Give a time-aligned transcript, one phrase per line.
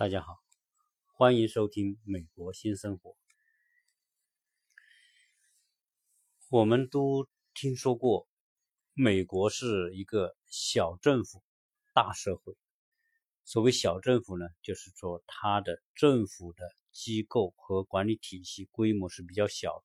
[0.00, 0.38] 大家好，
[1.12, 3.10] 欢迎收听《美国新生活》。
[6.48, 8.26] 我们都听说过，
[8.94, 11.42] 美国是一个小政府
[11.92, 12.56] 大社会。
[13.44, 19.82] 所谓小政府呢，就是说它的政府的机构和管理体系规模是比较小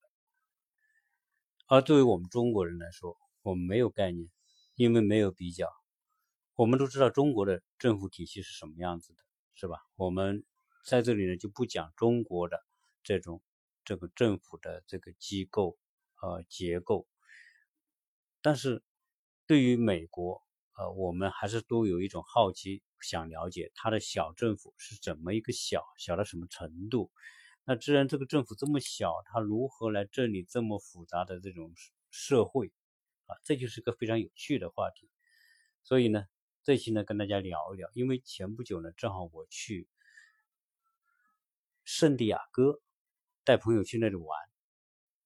[1.66, 4.30] 而对于我们中国人来说，我们没有概念，
[4.76, 5.70] 因为没有比较。
[6.54, 9.25] 我们都知道中国的政府体系是什么样子的。
[9.58, 9.78] 是吧？
[9.96, 10.44] 我们
[10.84, 12.62] 在这里呢就不讲中国的
[13.02, 13.42] 这种
[13.86, 15.78] 这个政府的这个机构
[16.20, 17.08] 呃结构，
[18.42, 18.82] 但是
[19.46, 20.42] 对于美国
[20.76, 27.10] 呃，我们还是都有一种好奇，想了解它的小政府是怎么一个小小到什么程度。
[27.64, 31.72] 那既然这个政府这么小，它如何来治理这么复杂的这种
[32.10, 32.70] 社会
[33.24, 33.34] 啊？
[33.42, 35.08] 这就是个非常有趣的话题。
[35.82, 36.26] 所以呢。
[36.66, 39.86] 这期呢，跟大家聊一聊，因为前不久呢，正好我去
[41.84, 42.80] 圣地亚哥
[43.44, 44.36] 带朋友去那里玩。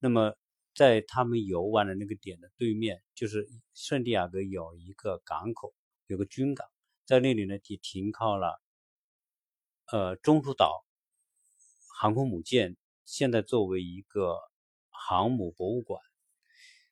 [0.00, 0.36] 那么
[0.74, 5.72] 在他们游玩的那个点的对面，就是圣地亚哥有一个港口，
[6.08, 6.68] 有个军港，
[7.06, 8.60] 在那里呢，就停靠了
[9.90, 10.84] 呃中途岛
[11.98, 12.76] 航空母舰，
[13.06, 14.36] 现在作为一个
[14.90, 16.02] 航母博物馆。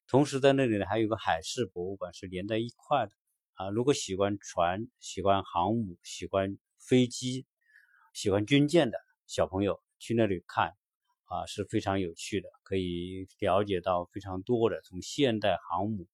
[0.06, 3.12] 同时在那里呢，还有个海事博物馆，是连在一块的。
[3.58, 7.44] 啊，如果喜欢船、喜欢航母、喜欢飞机、
[8.14, 10.76] 喜欢军舰的小朋友去那里看，
[11.24, 16.06] 啊是非常有趣的，可以了解到非常多的从现代航母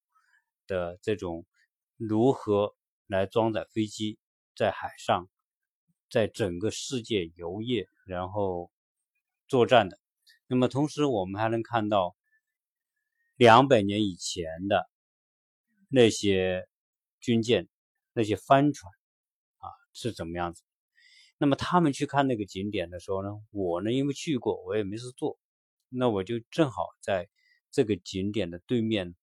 [0.65, 1.45] 的这种
[1.97, 4.17] 如何来装载飞机
[4.55, 5.29] 在海上，
[6.09, 8.71] 在整个世界游曳，然后
[9.47, 9.99] 作战的。
[10.47, 12.15] 那么同时我们还能看到
[13.35, 14.89] 两百年以前的
[15.89, 16.67] 那些。
[17.25, 17.67] 军舰
[18.13, 18.93] 那些帆船
[19.57, 20.61] 啊是怎么样子？
[21.39, 25.39] 那么他们去看那个景点的时候呢，我呢因为去过，我也没事做，
[25.89, 27.27] 那我就正好在
[27.71, 29.15] 这个景点的对面，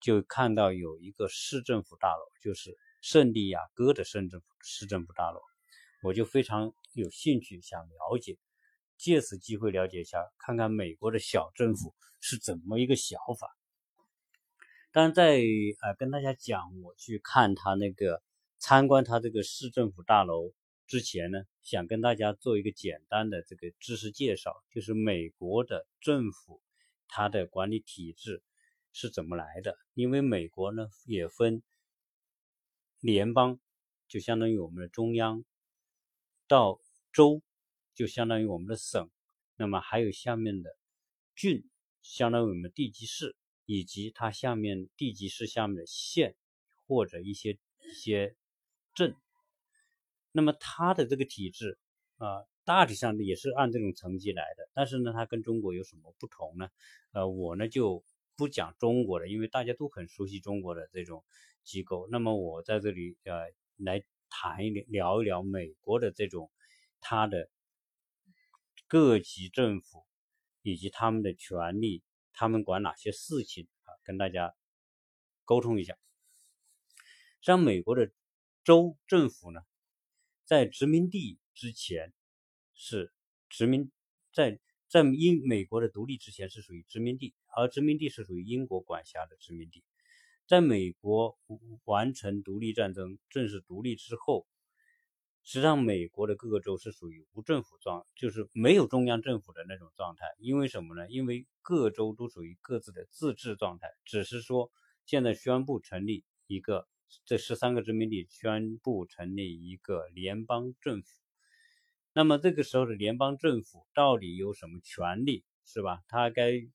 [0.00, 5.40] 就看到有一个市政府大楼，就是圣地亚哥的市政府市政府大楼，
[6.04, 8.38] 我就非常有兴趣想了解，
[8.96, 13.57] 借此机会了解一下，看看美国的小政府是怎么一个想法。
[14.90, 15.40] 但在
[15.82, 18.22] 呃跟大家讲，我去看他那个
[18.58, 20.52] 参观他这个市政府大楼
[20.86, 26.62] 之前呢，想跟大家做一个简单的这个知识介绍，就是美国的政府
[27.06, 28.42] 它的管理体制
[28.92, 29.76] 是怎么来的。
[29.92, 31.62] 因为美国呢也分
[33.00, 33.60] 联邦，
[34.08, 35.44] 就相当于我们的中央，
[36.46, 36.80] 到
[37.12, 37.42] 州
[37.94, 39.10] 就相当于我们的省，
[39.56, 40.74] 那么还有下面的
[41.36, 41.68] 郡，
[42.00, 43.36] 相当于我们地级市。
[43.70, 46.34] 以及它下面地级市下面的县
[46.86, 48.34] 或者一些一些
[48.94, 49.14] 镇，
[50.32, 51.78] 那么它的这个体制
[52.16, 54.70] 啊，大体上也是按这种层级来的。
[54.72, 56.70] 但是呢，它跟中国有什么不同呢？
[57.12, 58.02] 呃，我呢就
[58.36, 61.22] 不讲中国的，因为大家都很熟悉中国的这种
[61.62, 62.08] 机构。
[62.10, 66.50] 那么我在这里呃来谈一聊一聊美国的这种
[67.02, 67.50] 它的
[68.86, 70.06] 各级政府
[70.62, 72.02] 以及他们的权利。
[72.38, 73.90] 他们管哪些事情啊？
[74.04, 74.54] 跟大家
[75.44, 75.98] 沟通一下。
[77.40, 78.12] 像美国的
[78.62, 79.60] 州政府呢，
[80.44, 82.14] 在殖民地之前
[82.74, 83.12] 是
[83.48, 83.90] 殖民，
[84.32, 89.82] 在在英美国的独立之前是属于殖民地，而殖民地是属于英国管辖的殖民地。
[90.46, 91.36] 在美国
[91.86, 94.46] 完成独立战争、正式独立之后。
[95.44, 100.26] 实际上，美国的各个州是属于无政府状，就是没有中央政府的那种状态。
[100.38, 101.08] 因为什么呢？
[101.08, 104.70] 因为各州都属于各自的自治状态，只是说
[105.06, 106.86] 现在宣布成立一个，
[107.24, 111.08] 这十三个殖民地宣布成立一个联邦政府。
[112.12, 116.02] 那么这个时候的联邦政府到底有什么权利，是吧？
[116.08, 116.68] 他该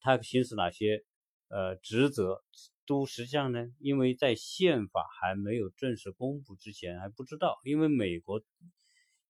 [0.00, 1.04] 他行使哪些
[1.48, 2.42] 呃职责？
[2.86, 8.42] 都实际上呢，因为在宪法还没有正式公布之前还不知道，因为美国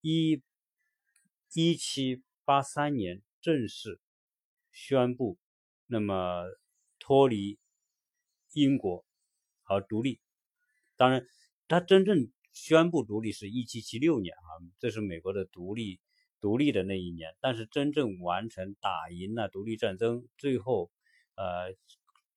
[0.01, 0.43] 一
[1.53, 3.99] 一七八三年正式
[4.71, 5.37] 宣布，
[5.87, 6.43] 那么
[6.99, 7.57] 脱离
[8.53, 9.03] 英国
[9.63, 10.19] 而独立。
[10.95, 11.25] 当然，
[11.67, 15.99] 他真正宣布独立是一七七六年啊，这是美国的独立
[16.39, 17.35] 独立的那一年。
[17.41, 20.91] 但是真正完成打赢了独立战争，最后
[21.35, 21.75] 呃。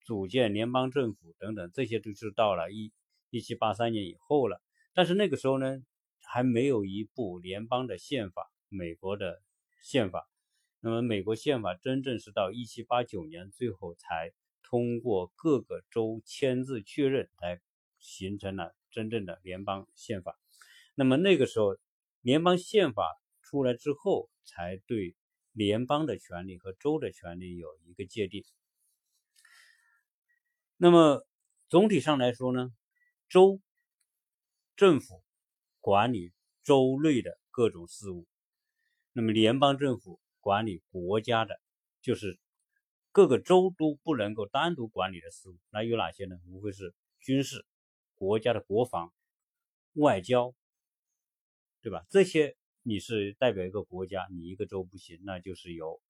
[0.02, 2.92] 组建联邦政府等等，这些都是到了一
[3.30, 4.60] 一七八三年以后了。
[4.92, 5.82] 但是那个时候呢，
[6.22, 9.40] 还没有一部联邦的宪法，美国的
[9.82, 10.28] 宪法。
[10.80, 14.32] 那么美国宪法真正是到一七八九年，最后才
[14.62, 17.60] 通过各个州签字确认，才
[17.98, 20.38] 形成了真正的联邦宪法。
[20.94, 21.76] 那么那个时候
[22.22, 23.04] 联邦宪法
[23.42, 25.14] 出来之后，才对
[25.52, 28.42] 联邦的权利和州的权利有一个界定。
[30.82, 31.26] 那么
[31.68, 32.72] 总体上来说呢，
[33.28, 33.60] 州
[34.76, 35.22] 政府
[35.78, 36.32] 管理
[36.62, 38.26] 州内的各种事务，
[39.12, 41.60] 那么联邦政府管理国家的，
[42.00, 42.38] 就是
[43.12, 45.58] 各个州都不能够单独管理的事务。
[45.68, 46.36] 那有哪些呢？
[46.46, 47.66] 无非是军事、
[48.14, 49.12] 国家的国防、
[49.92, 50.54] 外交。
[51.82, 52.06] 对吧？
[52.08, 56.00] 这些你是代表一个国家，你一个州不行，那就是有。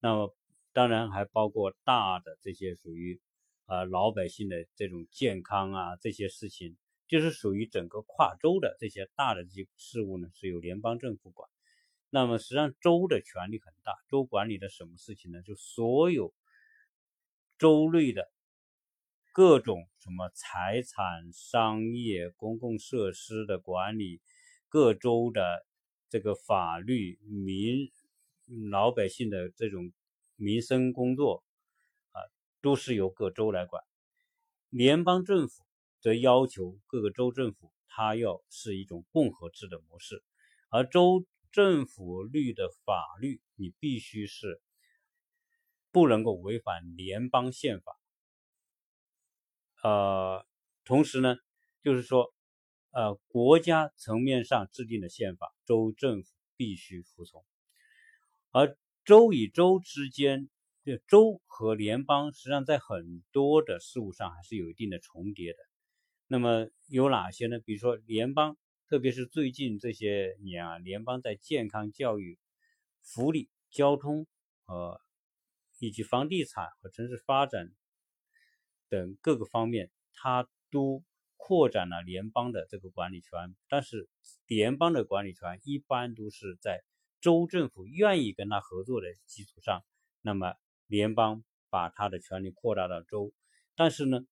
[0.00, 0.34] 那么
[0.72, 3.20] 当然还包括大的这些属于
[3.66, 6.76] 啊老百姓的这种健康啊这些事情，
[7.08, 11.48] 就是属于整个跨州的这些大的这些事务呢，是由联邦政府管。
[12.10, 15.42] 那么实际上州的权力很大，州管理的什么事情呢？
[15.42, 16.32] 就所有
[17.58, 18.30] 州内的
[19.32, 24.20] 各种什么财产、商业、公共设施的管理。
[24.68, 25.64] 各州的
[26.08, 27.92] 这个法律、民
[28.72, 29.92] 老百姓的这种
[30.34, 31.43] 民生工作，
[32.64, 33.84] 都是由各州来管。
[34.70, 35.62] 联邦政府
[36.00, 40.24] 则要求各个州政府，它要是一种共和制的模式，
[40.70, 44.60] 而州政府律的法律，你必须是
[45.92, 47.96] 不能够违反联邦宪法。
[49.82, 50.46] 呃，
[50.84, 51.36] 同时呢，
[51.82, 52.32] 就是说。
[52.96, 57.42] 呃，国家层面上制定的宪法，州政府必须服从；
[58.52, 60.48] 而州与州之间，
[60.84, 65.58] 这州和联邦实际上在很多的事物上还是有一定的重叠的。
[66.26, 67.58] 那么有哪些呢？
[67.58, 72.38] 比如说联邦，特别是最近这些年啊，联邦在健康、教育、
[73.02, 74.26] 福利、交通
[74.66, 75.00] 呃
[75.78, 77.72] 以及房地产和城市发展
[78.88, 81.02] 等各个方面，它都。
[81.36, 84.08] 扩展了联邦的这个管理权，但是
[84.46, 86.82] 联邦的管理权一般都是在
[87.20, 89.84] 州政府愿意跟他合作的基础上，
[90.22, 90.54] 那么
[90.86, 93.32] 联邦把他的权利扩大到州，
[93.74, 94.26] 但是呢，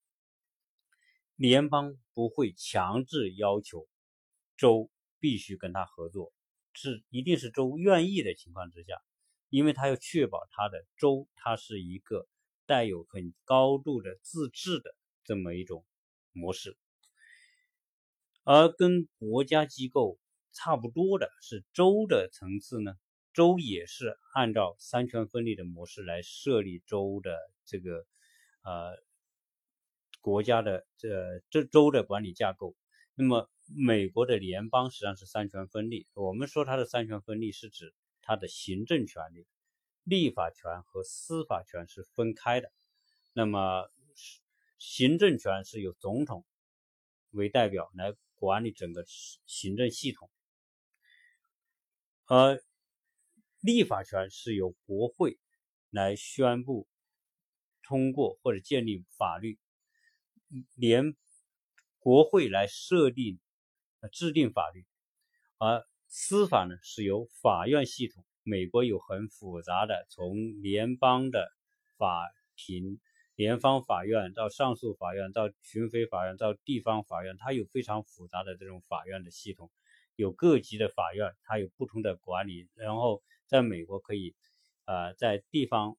[1.37, 3.89] 联邦不会强制要求
[4.57, 6.33] 州必须跟他合作，
[6.73, 9.01] 是一定是州愿意的情况之下，
[9.49, 12.29] 因为他要确保他的州它是一个
[12.67, 14.95] 带有很高度的自治的
[15.25, 15.85] 这么一种
[16.33, 16.77] 模式。
[18.45, 20.19] 而跟国家机构
[20.53, 22.95] 差不多的是州的层次呢，
[23.33, 28.07] 州也是按照三权分立的模式来设立州的这个
[28.63, 28.97] 呃
[30.21, 32.77] 国家的这这州的管理架构。
[33.15, 39.47] 那么美国的联邦实际上是三权分立，我们说它的三权分立是指它的行政权力、
[40.05, 42.73] 立法权和司法权是分开的。
[43.33, 43.91] 那么
[44.79, 46.45] 行政权是由总统
[47.31, 48.15] 为代表来。
[48.35, 49.05] 管理整个
[49.47, 50.29] 行政系统，
[52.25, 52.61] 而
[53.63, 55.39] 立法权是由国会
[55.89, 56.89] 来宣布、
[57.85, 59.57] 通过或者建立法律，
[60.75, 61.15] 联
[62.01, 63.39] 国会来设定、
[64.11, 64.85] 制定法律，
[65.59, 68.25] 而司法呢是由法院系统。
[68.43, 71.49] 美国有很复杂的，从联邦的
[71.97, 73.01] 法庭。
[73.35, 79.71] 联邦法院到上诉法院到巡回法院到地方法院，它有非常复杂的这种法院的系统，
[80.17, 82.69] 有各级的法院，它有不同的管理。
[82.75, 84.35] 然后在美国可以，
[84.85, 85.97] 呃，在地方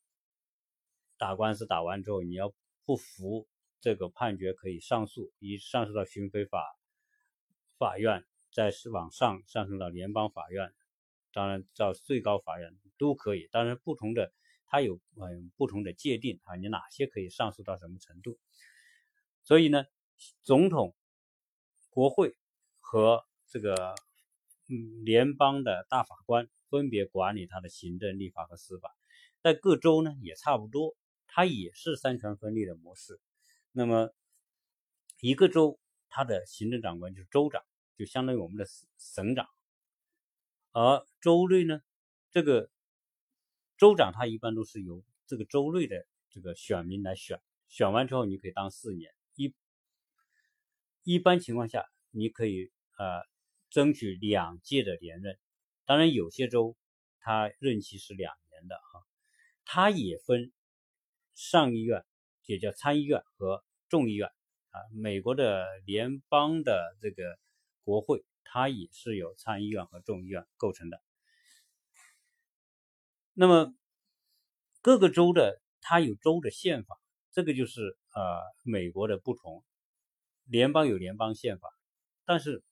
[1.18, 2.54] 打官司打完之后，你要
[2.86, 3.48] 不服
[3.80, 6.78] 这个判决，可以上诉，一上诉到巡回法
[7.78, 10.74] 法院，再是往上上升到联邦法院，
[11.32, 13.48] 当然到最高法院都可以。
[13.52, 14.34] 当然不同的。
[14.66, 18.40] 它有嗯不同的界定啊，你哪些可以上诉到什么程度？
[19.44, 19.86] 所以呢，
[20.42, 20.96] 总统、
[21.92, 22.36] 国会
[22.80, 23.94] 和这个
[24.68, 28.90] 嗯联邦的大法官分别管理他的行政、立法和司法。
[29.42, 33.20] 在各州呢也差不多，它也是三权分立的模式。
[33.72, 34.10] 那么
[35.22, 37.64] 一个州它的行政长官就是州长，
[37.96, 38.66] 就相当于我们的
[38.98, 39.48] 省长，
[40.72, 41.80] 而州内呢
[42.32, 42.72] 这个。
[43.76, 49.54] 州长他一般都是由这个州内的这个选民来选，选完之后你可以当四年，一
[51.04, 53.22] 一般情况下你可以呃
[53.70, 55.38] 争取两届的连任。
[55.86, 56.76] 当然有些州
[57.20, 59.04] 他任期是两年的哈，
[59.66, 60.52] 他也分
[61.36, 62.06] 上议院，
[62.46, 64.30] 也叫参议院和众议院
[64.70, 64.80] 啊。
[64.94, 67.38] 美国的联邦的这个
[67.84, 71.02] 国会，它也是由参议院和众议院构成的。
[73.34, 73.74] 那么
[74.82, 77.00] 各个州的它有州的宪法，
[77.32, 79.64] 这个就是呃美国的不同。
[80.46, 81.70] 联邦有联邦宪法，
[82.26, 82.64] 但是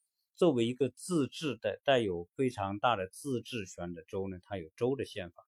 [0.41, 5.45] 作为一个自治的、带有非常大的自治权的州呢，它有州的宪法，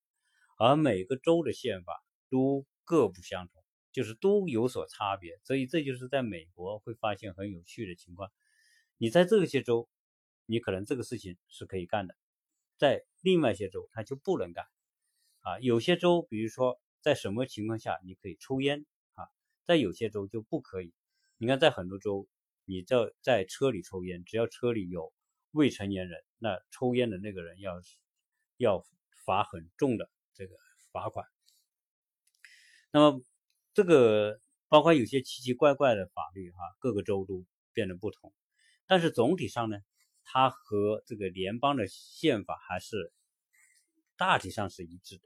[0.60, 5.40] 而每个州的宪法都各不相同，就是都有所差别。
[5.46, 8.32] 所以这就是在美国会发现很有趣的情况。
[9.00, 9.90] 你在这些州，
[10.46, 12.16] 你可能这个事情是可以干的，
[12.78, 14.68] 在另外一些州它就不能干。
[15.40, 18.86] 啊，有些州，比如说在什么情况下你可以抽烟
[19.16, 19.26] 啊，
[19.66, 20.94] 在有些州就不可以。
[21.40, 22.28] 你看，在很多州。
[22.66, 25.14] 你在在车里抽烟，只要车里有
[25.52, 27.74] 未成年人，那抽烟的那个人要
[28.56, 28.86] 要
[29.26, 30.56] 罚很重的这个
[30.92, 31.26] 罚款。
[32.92, 33.22] 那么
[33.74, 34.40] 这个
[34.70, 38.34] 包括有些奇奇怪怪的法律哈，各个州都变得不同，
[38.88, 39.78] 但是总体上呢，
[40.24, 43.12] 它和这个联邦的宪法还是
[44.16, 45.24] 大体上是一致的。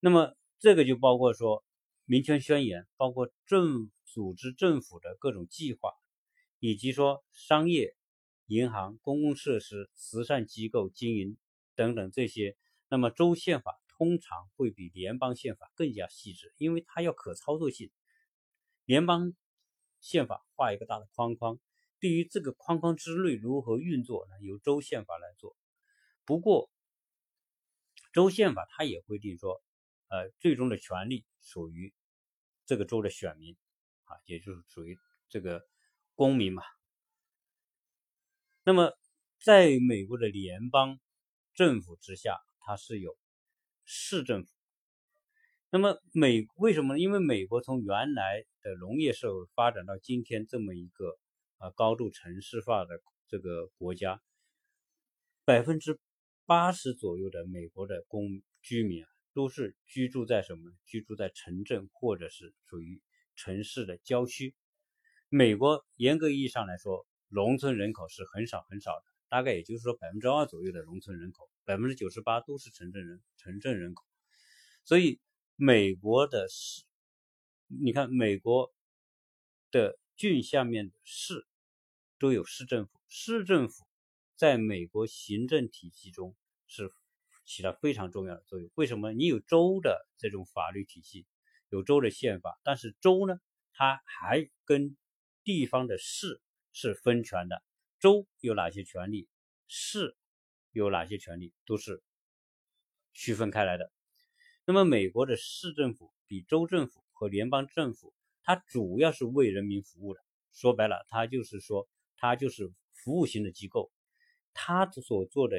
[0.00, 1.64] 那么这个就包括说
[2.04, 3.90] 民权宣言，包括政。
[4.14, 5.92] 组织政府的各种计划，
[6.60, 7.96] 以及说商业、
[8.46, 11.36] 银行、公共设施、慈善机构经营
[11.74, 12.56] 等等这些，
[12.86, 17.90] 那么州宪法通常会比联邦宪法更加细致，因为它要可操作性。
[18.84, 19.34] 联邦
[19.98, 21.58] 宪法画一个大的框框，
[21.98, 24.40] 对于这个框框之内如何运作呢？
[24.42, 25.56] 由州宪法来做。
[26.24, 26.70] 不过，
[28.12, 29.60] 州宪法它也规定说，
[30.06, 31.92] 呃，最终的权利属于
[32.64, 33.56] 这个州的选民。
[34.04, 34.96] 啊，也就是属于
[35.28, 35.66] 这个
[36.14, 36.62] 公民嘛。
[38.64, 38.92] 那么，
[39.40, 40.98] 在美国的联邦
[41.54, 43.16] 政府之下，它是有
[43.84, 44.50] 市政府。
[45.70, 47.00] 那么美为什么呢？
[47.00, 51.18] 因为美国从原来的农业社会发展到今天这么一个
[51.58, 54.22] 啊高度城市化的这个国家，
[55.44, 55.98] 百分之
[56.46, 60.70] 八十左右的美国的公居民啊，都是居住在什么？
[60.86, 63.02] 居住在城镇或者是属于。
[63.36, 64.54] 城市的郊区，
[65.28, 74.04] 美国严格意义上来说，农村人口是很少很少的，大概也就是说百分之二左右的农村人口，百分之九十八都是城镇人城镇人口。
[74.84, 75.20] 所以
[75.56, 76.84] 美国的市，
[77.66, 78.72] 你看美国
[79.70, 81.46] 的郡下面的市
[82.18, 83.84] 都有市政府，市政府
[84.36, 86.36] 在美国行政体系中
[86.66, 86.92] 是
[87.44, 88.70] 起到非常重要的作用。
[88.74, 89.12] 为什么？
[89.12, 91.26] 你有州的这种法律体系。
[91.74, 93.40] 有州的宪法，但是州呢，
[93.72, 94.96] 它还跟
[95.42, 96.40] 地方的市
[96.72, 97.64] 是分权的。
[97.98, 99.28] 州有哪些权利，
[99.66, 100.16] 市
[100.70, 102.00] 有哪些权利，都是
[103.12, 103.90] 区分开来的。
[104.64, 108.14] 那么，美国的市政府比州政府和联邦政府，
[108.44, 110.20] 它主要是为人民服务的。
[110.52, 113.90] 说白了，它就是说，它就是服务型的机构，
[114.52, 115.56] 它所做的。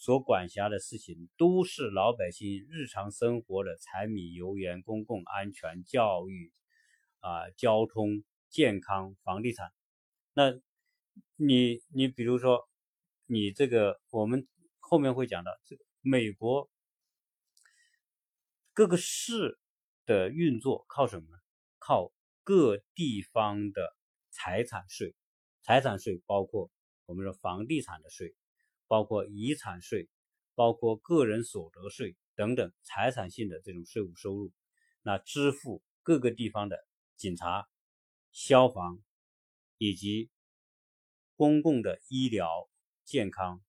[0.00, 6.54] 所管辖的事情都是老百姓日常生活的柴米油盐、公共安全、教育、
[7.18, 9.70] 啊交通、健康、房地产。
[10.32, 10.58] 那，
[11.36, 12.66] 你你比如说，
[13.26, 16.70] 你这个我们后面会讲到，这美国
[18.72, 19.58] 各个市
[20.06, 21.36] 的运作靠什么呢？
[21.78, 22.10] 靠
[22.42, 23.94] 各地方的
[24.30, 25.14] 财产税，
[25.60, 26.70] 财产税包括
[27.04, 28.34] 我们说房地产的税。
[28.90, 30.08] 包括遗产税，
[30.56, 34.52] 包括个人所得税等等财产性的这种税务收入，
[35.02, 36.84] 那支付各个地方的
[37.16, 37.68] 警察、
[38.32, 39.00] 消防
[39.78, 40.28] 以及
[41.36, 42.68] 公共的医疗
[43.04, 43.62] 健康，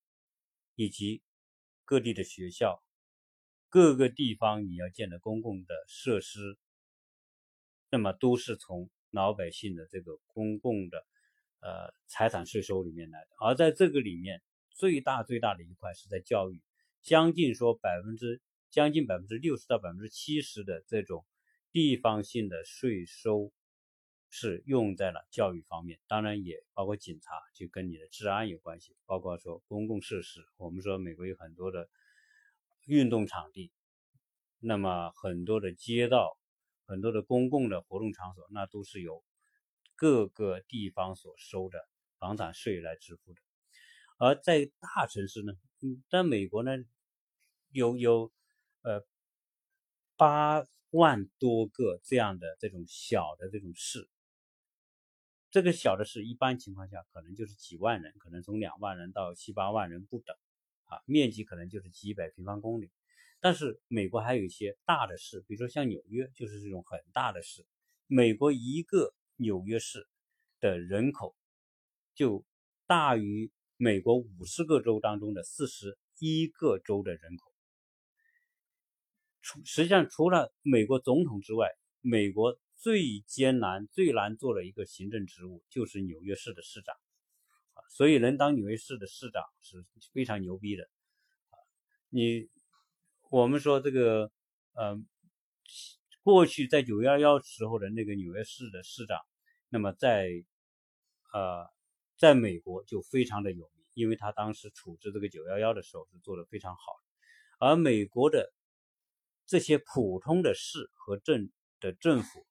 [0.74, 1.22] 以及
[1.84, 2.82] 各地的学校，
[3.68, 6.58] 各个地方你要建的公共的设施，
[7.90, 11.06] 那么都是从老百姓的这个公共的
[11.60, 14.42] 呃财产税收里面来的，而在这个里面。
[14.82, 16.60] 最大最大的一块是在教育，
[17.02, 21.24] 将近说百分之将近百分之六十到百分之七十的这种
[21.70, 23.52] 地方性的税收
[24.28, 31.88] 是用在了教育方面，当然也包括警察，就跟你的治安有关系，包括说公共设施，我们说美国有很多的
[32.86, 33.70] 运动场地，
[34.58, 36.36] 那么很多的街道，
[36.86, 39.22] 很多的公共的活动场所，那都是由
[39.94, 43.40] 各个地方所收的房产税来支付的。
[44.22, 46.70] 而在大城市呢，嗯，在美国呢，
[47.70, 48.32] 有有
[48.82, 49.04] 呃
[50.16, 54.08] 八万多个这样的这种小的这种市，
[55.50, 60.36] 这个小的市一般情况下可能就是几万人，可能从两万人到七八万人不等，
[60.84, 62.92] 啊，面积可能就是几百平方公里。
[63.40, 67.66] 但是美国还有一些大的市，比如说像纽约，就是这种很大的市。
[68.06, 70.06] 美国一个纽约市
[70.60, 71.34] 的人口
[72.14, 72.44] 就
[72.86, 73.50] 大于。
[73.82, 77.52] 美国五十个州当中的四十一个州的人口，
[79.40, 81.68] 除实际上除了美国总统之外，
[82.00, 86.94] 美国最艰难、最难做的一个行政职务就是纽约市的市长。
[87.90, 90.88] 所以能当纽约市的市长是非常牛逼的。
[92.08, 92.48] 你
[93.30, 94.30] 我们说这个，
[94.74, 94.96] 呃，
[96.22, 99.18] 过去在九幺幺时候的那个纽约市的市长，
[99.70, 100.28] 那么在
[101.32, 101.66] 呃，
[102.16, 107.66] 在美国就非常的有，因为他当时处置这个九幺幺的时候是做的非常好的。
[107.66, 108.52] 而美国的
[109.46, 112.46] 这些普通的市和镇的政府，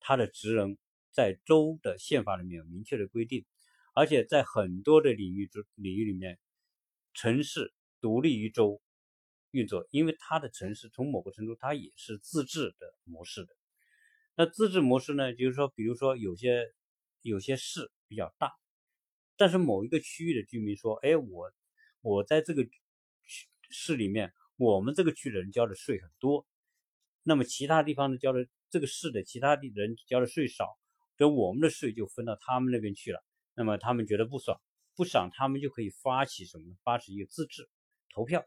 [0.00, 0.76] 他的职能
[1.10, 3.44] 在州的宪法里面有明确的规定，
[3.94, 6.38] 而且在很多的领域中领域里面，
[7.12, 8.80] 城市独立于州。
[9.56, 13.54] 运作，因为它的城市从某个程度它也是自治的模式的。
[14.34, 16.74] 那自治模式呢，就是说，比如说有些
[17.22, 18.50] 有些市比较大，
[19.36, 21.52] 但是某一个区域的居民说：“哎，我
[22.00, 22.66] 我在这个
[23.70, 26.46] 市里面，我们这个区的人交的税很多，
[27.22, 30.78] 那么其他地方的交的这个市的其他的人交的税少，
[31.18, 33.24] 所以我们的税就分到他们那边去了。
[33.54, 34.60] 那么他们觉得不爽，
[34.96, 36.76] 不爽，他们就可以发起什么呢？
[36.82, 37.68] 发起一个自治
[38.14, 38.44] 投票。”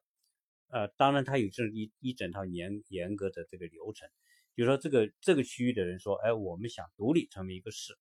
[0.70, 4.10] 呃，当然，他有这一一整套严严格的这个流程。
[4.53, 7.98] 比如说，这个这个区域的人说：“哎，我们想独立成为一个市。”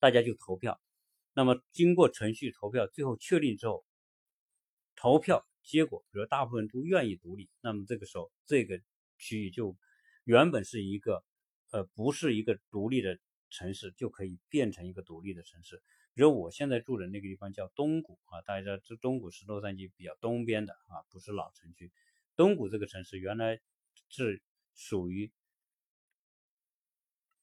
[0.00, 0.80] 大家就投票。
[1.36, 3.84] 那么经过程序投票，最后确定之后，
[4.94, 8.80] 投票结果，比如大部分都愿意独立，那么这个时候，这个
[9.18, 9.76] 区域就
[10.24, 11.22] 原本是一个
[11.72, 13.18] 呃不是一个独立的
[13.50, 15.82] 城市，就可以变成一个独立的城市。
[16.14, 21.92] 比如我现在住的那个地方叫东谷啊，大家知道这东谷是洛杉矶比较东边的啊，不是老城区。
[22.34, 23.60] 东谷这个城市原来
[24.08, 24.42] 是
[24.74, 25.30] 属于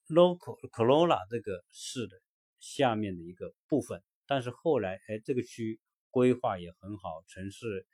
[0.08, 2.20] Local Corolla 这个市的
[2.64, 5.78] 下面的一个部分，但是后来哎，这个区
[6.10, 7.86] 规划也很好，城市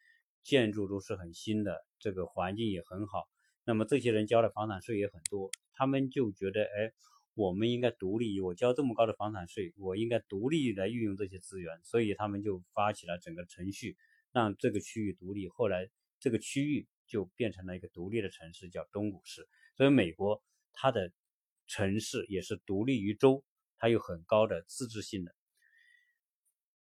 [0.45, 3.29] 建筑都是很新的，这个环境也很好。
[3.65, 6.93] 那么这些人交的房产税也很多，他们就觉得哎。
[7.35, 13.97] 我们应该独立，我交这么高的房产税，我应该独立来运用这些资源，所以他们就发起了整个程序，
[14.33, 15.49] 让这个区域独立。
[15.49, 19.49] 后来这个区域就变成了一个独立的城市，叫东谷市。
[19.76, 20.43] 所以美国
[20.75, 21.13] 它的
[21.67, 23.43] 城市也是独立于州，
[23.80, 25.34] 它有很高的自治性的。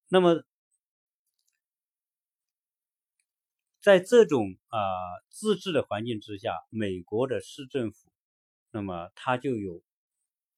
[0.06, 0.44] 那么
[3.80, 4.78] 在这种啊
[5.30, 8.12] 自治的环境之下，美国的市政府，
[8.70, 9.82] 那么它就有。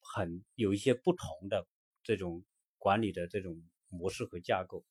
[0.07, 1.67] 很有一些不同的
[2.03, 2.45] 这种
[2.77, 3.57] 管理的这种
[3.89, 4.85] 模式和架构，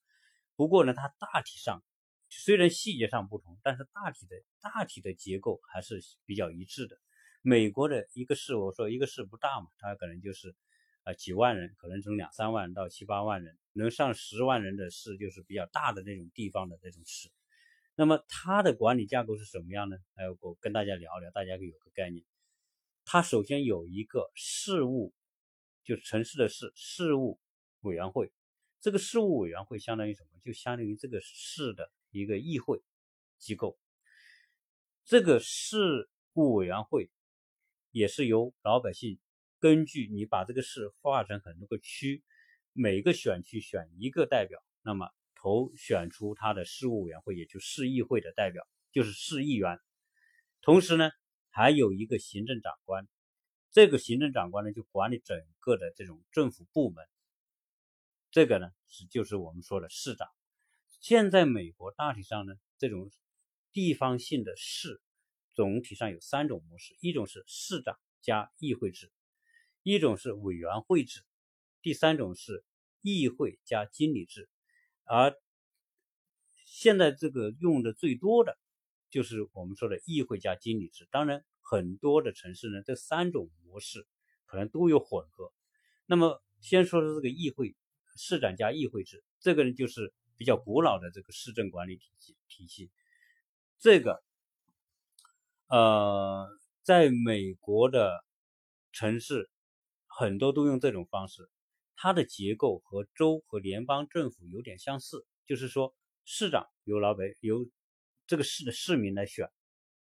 [0.55, 1.83] 不过呢，它大体上
[2.29, 6.97] 虽然细节上不同，但是大体的大体的结构还是比较一致的。
[7.43, 10.55] 美国的一个市，我说一个市不大嘛，它可能就是
[11.03, 17.29] 啊几万人，可能从两三万到七八万人，能上十万人的市就是比较大的那种地方的这种市。
[17.95, 19.97] 那么它的管理架构是什么样呢？
[20.15, 22.25] 哎，我跟大家聊聊，大家有个概念。
[23.05, 25.13] 它首先有一个事务，
[25.83, 27.39] 就是城市的市事务
[27.81, 28.31] 委员会。
[28.79, 30.39] 这个事务委员会相当于什么？
[30.41, 32.81] 就相当于这个市的一个议会
[33.37, 33.77] 机构。
[35.03, 37.11] 这个事务委员会
[37.91, 39.19] 也是由老百姓
[39.63, 42.21] 根据你把这个市划成很多个区，
[42.73, 49.79] 每个选区选一个代表，那么投选出他的事务委员会，也就市议会的代表，就是市议员。
[50.61, 51.09] 同时呢。
[51.55, 53.07] 还有一个行政长官，
[53.69, 57.05] 这个行政长官呢就管理整个的这种政府部门，
[58.31, 60.27] 这个呢是就是我们说的市长。
[60.99, 63.11] 现在美国大体上呢，这种
[63.71, 64.99] 地方性的市
[65.53, 69.11] 总体上有三种模式：一种是市长加议会制，
[69.83, 71.21] 一种是委员会制，
[71.81, 72.65] 第三种是
[73.01, 74.49] 议会加经理制。
[75.03, 75.37] 而
[76.65, 78.57] 现在这个用的最多的。
[79.09, 84.07] 就是我们说的议会加经理制，当然很多的城市呢，这三种模式
[84.47, 85.53] 可能都有混合。
[86.07, 87.75] 那么先说说这个议会，
[88.15, 92.89] 市长加议会制，这个呢就是比较古老的这个市政管理体系体系。
[93.77, 94.23] 这个
[95.67, 96.49] 呃，
[96.81, 98.25] 在美国的
[98.93, 99.47] 城市
[100.15, 101.49] 很多都用这种方式，
[101.95, 107.67] 它的结构和州和联邦政府有点相似，就是说市长由老百由
[108.27, 109.49] 这个市的市民来选，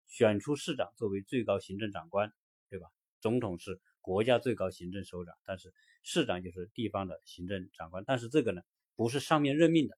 [0.08, 2.34] 选出市长作为最高行政长官，
[2.70, 2.88] 对吧？
[3.22, 8.04] 总统是国家最高行政首长，但是市长就是地方的行政长官。
[8.06, 8.62] 但是这个呢，
[8.98, 9.98] 不是上面任命的，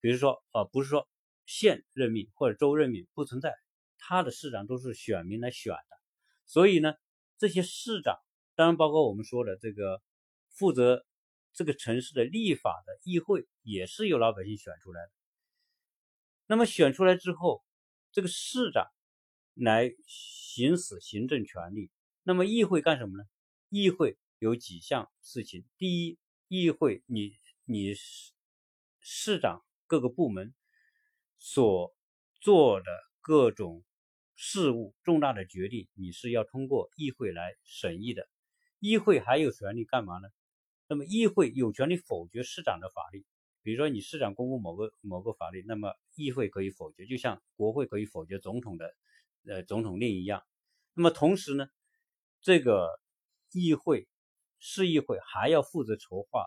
[0.00, 1.08] 比如说，呃，不是说
[1.44, 3.52] 县任命或者州任命，不存在。
[3.98, 5.96] 他的市长都是选民来选的，
[6.46, 6.94] 所以呢，
[7.36, 8.16] 这些市长，
[8.58, 10.02] 当然包括我们说的这个
[10.50, 11.06] 负责
[11.52, 15.12] 这个城市的立法的议会，也是由老百姓选出来的。
[16.48, 17.62] 那么选出来之后，
[18.10, 18.84] 这个市长
[19.54, 21.92] 来行使行政权力。
[22.24, 23.22] 那么议会干什么呢？
[23.68, 25.64] 议会有几项事情。
[25.76, 26.18] 第一，
[26.48, 27.30] 议会你
[27.64, 27.94] 你
[28.98, 30.52] 市长各个部门
[31.38, 31.94] 所
[32.40, 32.86] 做的
[33.20, 33.84] 各种
[34.34, 38.28] 事务、重大的决定，你是要通过议会来审议的。
[38.80, 40.28] 议会还有权利干嘛呢？
[40.86, 43.26] 那么议会有权利否决市长的法律。
[43.62, 48.94] 比如说，你市长公布某个某个法律，那么议会可以否决，就像国会可以否决总统的
[49.46, 50.42] 呃总统令一样。
[50.94, 51.66] 那么同时呢，
[52.40, 52.98] 这个
[53.52, 54.08] 议会
[54.58, 56.46] 市议会还要负责筹划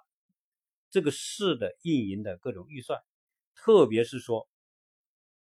[0.90, 3.02] 这个市的运营的各种预算，
[3.54, 4.50] 特别是说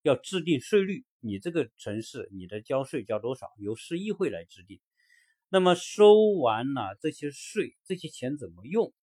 [0.02, 4.82] 要制定税率，你这个城市你的交税交多少，由市议会来制定。
[5.50, 8.94] 那么收完了这些税，这些钱怎么用，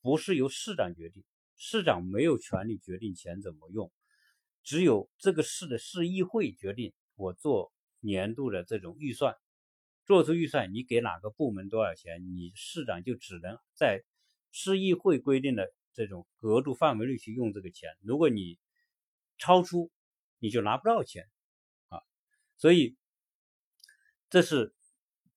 [0.00, 1.24] 不是由市长决定。
[1.56, 3.92] 市长没有权利决定钱怎么用，
[4.62, 6.92] 只有这个市的市议会决定。
[7.14, 9.36] 我做年度的这种预算，
[10.04, 14.02] 做出预算，你给哪个部门多少钱，你市长就只能在
[14.50, 17.90] 市议会规定的这种额度范围内去用这个钱。
[18.00, 18.58] 如果你
[19.36, 19.90] 超出，
[20.38, 21.28] 你就拿不到钱
[21.88, 22.00] 啊。
[22.56, 22.96] 所以
[24.30, 24.74] 这是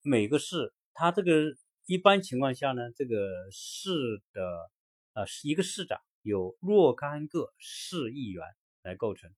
[0.07, 1.55] 每个市，它这个
[1.87, 4.69] 一般情况下呢，这个市的
[5.13, 5.99] 呃一个市长。
[6.21, 8.43] 有若干个市议员
[8.81, 9.31] 来构成。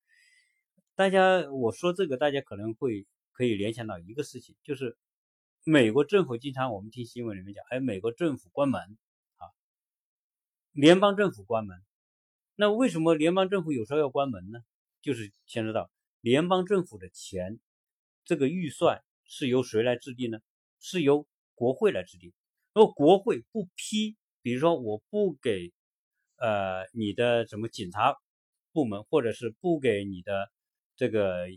[0.96, 4.98] 大家我说这个，大家可能会可以联想到一个事情，就是
[5.66, 8.82] 美国政府经常我们听新闻里面讲，哎，美国政府关门
[9.36, 9.52] 啊，
[10.72, 11.78] 联邦政府关门。
[12.56, 14.60] 那为什么联邦政府有时候要关门呢？
[15.02, 17.60] 就是牵扯到联邦政府的钱，
[18.24, 20.40] 这个预算是由谁来制定呢？
[20.80, 22.34] 是由国会来制定。
[22.74, 25.72] 如果国会不批，比如说我不给。
[26.40, 28.16] 呃，你的什么警察
[28.72, 30.52] 部门，或者是不给你的
[30.96, 31.48] 这个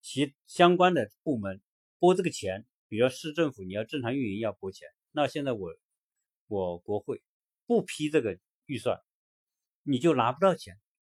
[0.00, 1.62] 其相关的部门
[2.00, 5.76] 拨这个钱，比如市政府你要正常运营要拨钱，那现在我
[6.48, 7.22] 我国会
[7.66, 9.00] 不批这个预算，
[9.84, 10.76] 你就拿不到钱，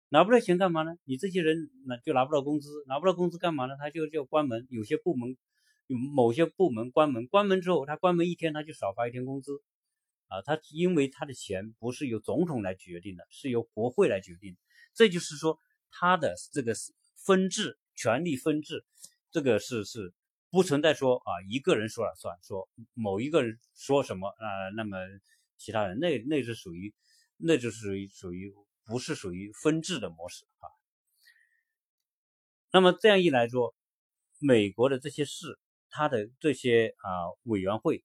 [0.09, 0.97] 拿不到钱干嘛呢？
[1.05, 3.77] 你这些人那就拿不到工资，拿不到工资干嘛呢？
[3.79, 5.37] 他就叫关门，有些部门
[5.87, 9.63] 某些部门关门，关门之后他关门一天他就少发一天工资。
[10.29, 14.57] 啊，他因为他的钱不是由总统来决定的，是由国会来决定。
[14.93, 16.75] 这就是说，他的这个
[17.15, 18.85] 分制、权力分制，
[19.31, 20.13] 这个是是
[20.51, 24.45] 不存在说啊一个人说了算，说某一个人说什么啊，
[24.75, 24.97] 那么
[25.57, 26.93] 其他人那那是属于，
[27.37, 28.53] 那就是属于属于
[28.85, 30.67] 不是属于分制的模式啊。
[32.73, 33.77] 那么这样一来说，
[34.41, 35.57] 美国的这些事，
[35.97, 38.05] 他的这些啊委员会。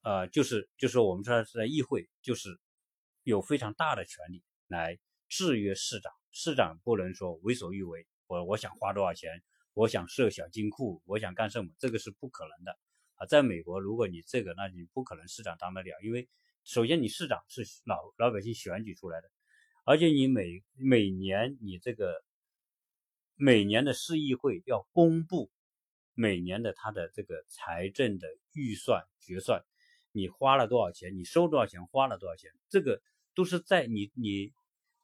[0.00, 2.58] 呃，就是就是我们说是在议会，就是
[3.24, 6.10] 有非常大的权利来制约市长。
[6.30, 9.42] 市长不能说为所欲为，我我想花多少钱，
[9.74, 12.78] 我想设小金库，我想干什么，这个是不可能的
[13.16, 13.26] 啊。
[13.26, 16.26] 在美国，如果你这个，那你不可能市长当得了，因为
[16.64, 19.28] 首先你市长是老老百姓选举出来的，
[19.84, 22.24] 而且你每每年你这个
[23.34, 25.50] 每年的市议会要公布
[26.18, 29.64] 每年的他的这个财政的预算决算。
[30.10, 31.16] 你花了多少钱？
[31.16, 31.86] 你收多少钱？
[31.86, 32.50] 花了多少钱？
[32.68, 33.00] 这个
[33.36, 34.52] 都是在你你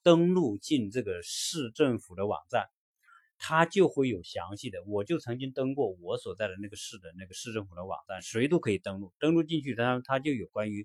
[0.03, 2.68] 登录进这个市政府的网站，
[3.38, 4.83] 它就会有详细的。
[4.87, 9.12] 我就曾经登过我所在的那个市的那个市政府的网站，谁都可以登录。
[9.20, 10.85] 登录进去，它它就有关于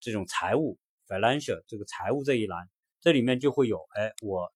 [0.00, 2.68] 这种财务 financial 这个财务这一栏，
[3.00, 4.52] 这里面就会有，哎，我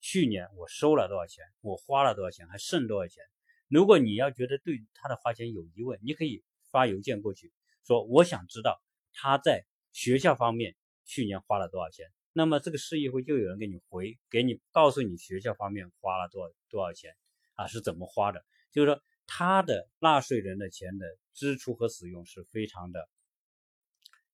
[0.00, 1.44] 去年我收了多少钱？
[1.60, 2.48] 我花了多少钱？
[2.48, 3.22] 还剩多少钱？
[3.68, 7.52] 如果你要觉得对他的花钱有疑问，你可以发邮件过去。
[7.84, 17.16] 说我想知道他在学校方面去年花了多少钱，那么这个市议会就有人给你回，给你告诉你学校方面花了多多少钱
[17.54, 18.44] 啊，是怎么花的？
[18.70, 23.08] 就是说他的纳税人的钱的支出和使用是非常的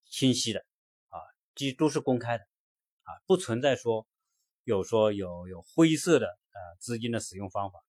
[0.06, 0.64] 清晰的
[1.08, 1.18] 啊，
[1.54, 2.44] 即都是公开的
[3.02, 4.06] 啊，不存在说
[4.64, 7.80] 有说有有灰色的呃资金的使用方法。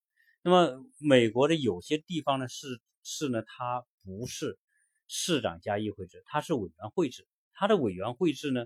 [0.45, 4.59] 那么美国的有些地方呢是是呢，它不是。
[5.07, 8.65] 市长加议会制，它是委员会制，它的委员会制呢，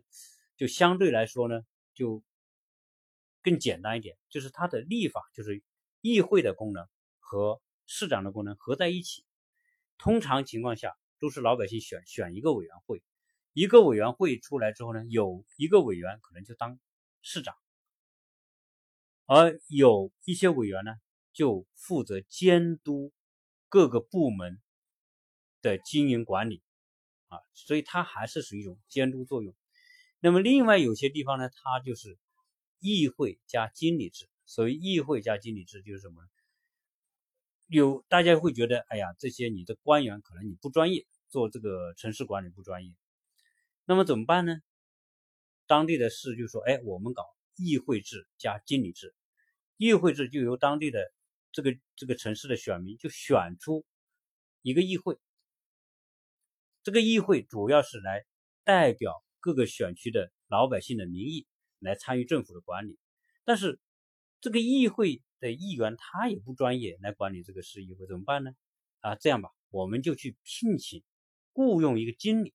[0.56, 1.64] 就相对来说呢，
[1.94, 2.24] 就
[3.42, 5.62] 更简单一点，就是它的立法就是
[6.00, 6.88] 议会的功能
[7.20, 9.26] 和市长的功能合在一起。
[9.98, 13.04] 通常情况下都是老百姓选选一个委员会，
[13.52, 16.80] 一个委员会出来之后呢，有一个委员可能就当
[17.22, 17.54] 市长，
[19.26, 20.96] 而有一些委员呢
[21.40, 23.14] 就负责监督
[23.70, 24.62] 各个部门。
[25.62, 26.64] 的经营管理
[27.28, 29.54] 啊，所以它还是属于一种监督作用。
[30.22, 32.18] 那么另外有些地方呢，它就是
[32.80, 34.30] 议会加经理制。
[34.46, 36.24] 所谓议会加经理制就是什么？
[37.68, 42.94] 有大家会觉得，哎呀，这些你的官员可能你不专业，做这个城市管理不专业。
[43.84, 44.62] 那么怎么办呢？
[45.68, 47.26] 当地的市就说：“哎，我们搞
[47.58, 49.14] 议会制加经理制，
[49.76, 51.12] 议会制就由当地的
[51.52, 53.86] 这个这个城市的选民就选出
[54.62, 55.18] 一个议会，
[56.84, 58.26] 这个议会主要是来
[58.64, 61.48] 代表各个选区的老百姓的民意
[61.80, 62.98] 来参与政府的管理，
[63.46, 63.80] 但是
[64.42, 68.52] 这个议会的议员他也不专业来管理这个市议会，怎么办呢？
[69.00, 71.04] 啊，这样吧，我们就去聘请
[71.54, 72.54] 雇佣一个经理。”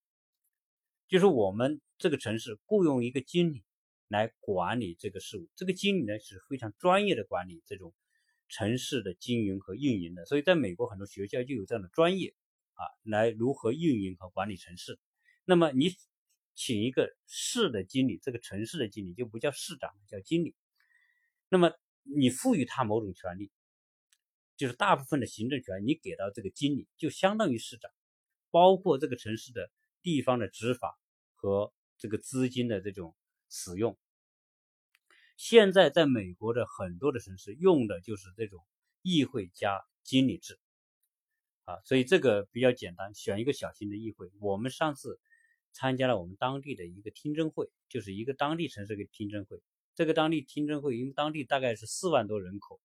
[1.08, 3.62] 就是我们这个城市雇佣一个经理
[4.08, 7.94] 来管理这个事务，这个经理呢是非常专业的管理这种
[8.48, 12.34] 城市的经营和运营的，所以在美国很多学校就有这样的专业
[12.74, 14.98] 啊，来如何运营和管理城市。
[15.44, 15.94] 那么你
[16.54, 20.54] 请一个市的经理，这个城市的经理就不叫市长，叫经理。
[21.48, 23.50] 那么你赋予他某种权利，
[24.56, 27.90] 就是大部分的行政权你给到这个经理，就相当于市长，
[28.50, 29.70] 包括这个城市的。
[30.04, 30.98] 地方的执法
[31.32, 33.16] 和这个资金的这种
[33.48, 33.98] 使用，
[35.36, 38.64] 现在在美国的很多的城市用的就是这种
[39.02, 40.58] 议会加经理制，
[41.64, 44.30] 啊，所以这个比较简单，选一个小型的议会。
[44.40, 45.20] 我们上次
[45.72, 49.60] 参加了我们当地的一个听证会，就是一个当地城市的听证会。
[49.94, 52.80] 这个当地听证会，因为当地大概是四万多人口，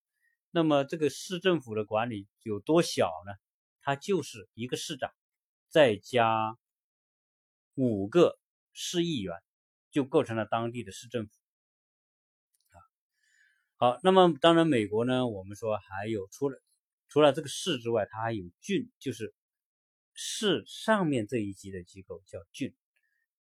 [0.52, 3.34] 那么这个市政府的管理有多小呢？
[3.82, 5.12] 它就是一个市长，
[5.70, 6.58] 再加。
[7.76, 8.38] 五个
[8.74, 9.34] 市议员
[9.90, 11.39] 就构成了当地的市政府。
[13.82, 16.62] 好，那么当然，美国呢，我们说还有除了
[17.08, 19.34] 除了这个市之外，它还有郡，就是
[20.14, 22.76] 市上面这一级的机构叫郡，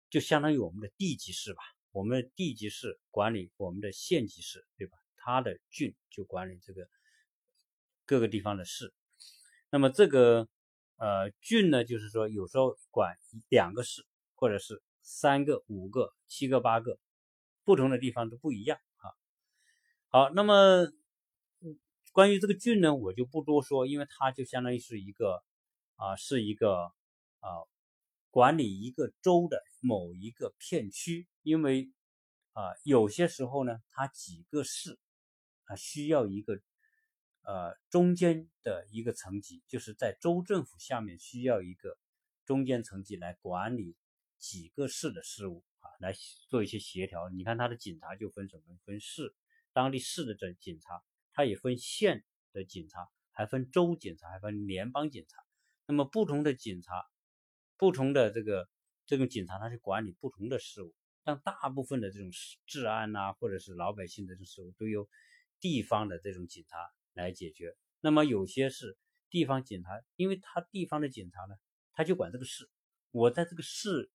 [0.09, 1.61] 就相当于我们的地级市吧。
[1.91, 4.97] 我们的地级市管理我们的县级市，对吧？
[5.17, 6.87] 它的郡就管理这个
[8.05, 8.93] 各个地方的市。
[9.69, 10.47] 那么这个
[10.95, 13.15] 呃郡呢，就是说有时候管
[13.49, 14.05] 两个市。
[14.41, 16.97] 或者是三个、五个、七个、八个，
[17.65, 18.79] 不同的地方都不一样。
[20.11, 20.91] 好，那么
[22.13, 25.43] 关于这个郡呢，我就不多说，因为它就相当于是一个
[25.97, 26.91] 啊，是一个
[27.41, 27.61] 啊，
[28.31, 31.27] 管理一个州的某一个片区。
[31.43, 31.91] 因为
[32.53, 34.97] 啊，有些时候呢，它几个市
[35.65, 36.59] 啊需要一个
[37.43, 41.99] 呃中间的一个层级，就是在州政府下面需要一个
[42.45, 43.95] 中间层级来管理。
[44.39, 46.15] 几个市的事务啊，来
[46.47, 47.29] 做一些协调。
[47.29, 48.79] 你看他的警察就分什么？
[48.85, 49.35] 分市，
[49.73, 51.01] 当地市的这警察，
[51.33, 55.37] 他也分县的警察，还分州警察，还分联邦警察。
[55.85, 56.91] 那么不同的警察，
[57.77, 58.69] 不同的这个
[59.05, 60.93] 这种警察，他去管理不同的事务。
[61.23, 62.29] 但大部分的这种
[62.65, 65.09] 治安呐，或者是老百姓的这种事务，都由
[65.59, 66.77] 地方的这种警察
[67.13, 67.75] 来解决。
[68.01, 68.97] 那么有些是
[69.29, 71.55] 地方警察，因为他地方的警察呢，
[71.93, 72.69] 他就管这个市。
[73.11, 74.11] 我在这个市。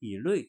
[0.00, 0.48] 以内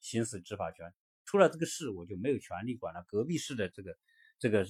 [0.00, 0.92] 行使执法权，
[1.30, 3.96] 出了这个市，我就没有权利管了隔壁市的这个
[4.40, 4.66] 这个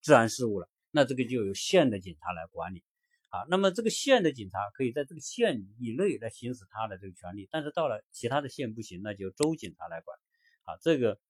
[0.00, 0.70] 治安事务了。
[0.90, 2.82] 那这个就由县的警察来管理
[3.28, 3.44] 啊。
[3.50, 10.18] 那么这个县的警察可以在这个县以内来行使他的这个权利，但是到了其他的县不行，那就州警察来管
[10.64, 10.78] 啊。
[10.80, 11.20] 这个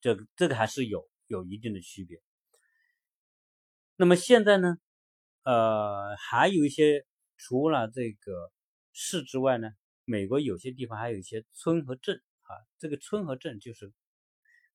[0.00, 2.22] 这个这个还是有有一定的区别。
[3.96, 4.78] 那么现在呢，
[5.42, 7.04] 呃，还有一些
[7.36, 8.50] 除了这个
[8.94, 9.68] 市之外呢。
[10.06, 13.92] 美国有些地方还有一些村和镇啊，这个村和镇就是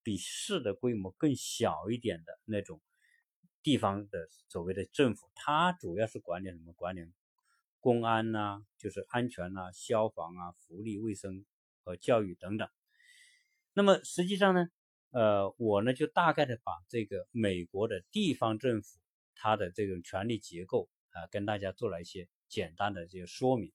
[0.01, 2.81] 比市的规模更小一点的那种
[3.61, 6.71] 地方的所谓的政府，它主要是管理什么？
[6.73, 7.01] 管理
[7.81, 11.45] 公安呐，就是安全呐、消防啊、福利、卫生
[11.83, 12.69] 和教育等等。
[13.73, 14.69] 那么实际上呢，
[15.11, 18.99] 呃，我呢就大概的把这个美国的地方政府
[19.35, 23.73] 它的这种权力结构啊，跟大家做了一些简单的这个说明。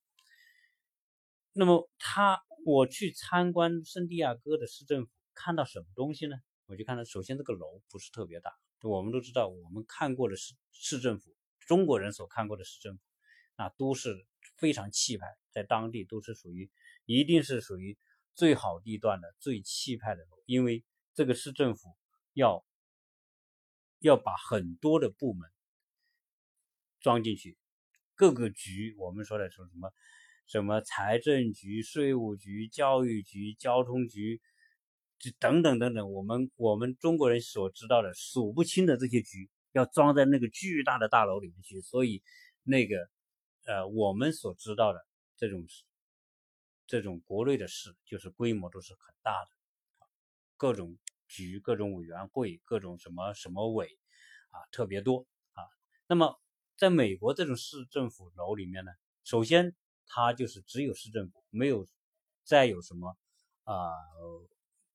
[1.53, 6.37] 那么他，我去参观圣地亚哥的市政府，看到什么东西呢？
[6.67, 8.53] 我就看到，首先这个楼不是特别大。
[8.83, 13.03] 我们都知道，我们看过的市市政府，中国人所看过的市政府，
[13.57, 16.71] 那都是非常气派，在当地都是属于，
[17.07, 17.99] 一定是属于
[18.35, 20.43] 最好地段的最气派的楼。
[20.47, 21.97] 因为这个市政府
[22.35, 22.65] 要
[23.99, 25.51] 要把很多的部门
[27.01, 27.59] 装进去，
[28.15, 29.93] 各个局，我们说的是什么？
[30.51, 34.41] 什么财政局、税务局、教育局、交通局，
[35.17, 41.81] 这等等等等，我们我们中国人所知道的数不清的这些局，要装在那个巨大的大楼里面去。
[41.81, 42.25] 所以，
[42.65, 43.09] 那个
[43.65, 45.65] 呃，我们所知道的这种
[46.89, 49.51] 这种国内的事，就是规模都是很大的，
[50.57, 53.87] 各种局、各种委员会、各种什么什么委
[54.49, 55.63] 啊，特别多啊。
[56.09, 56.41] 那么，
[56.77, 58.91] 在美国这种市政府楼里面呢，
[59.23, 59.77] 首先。
[60.13, 61.87] 它就是只有市政府，没有
[62.45, 63.17] 再有什么
[63.63, 63.75] 啊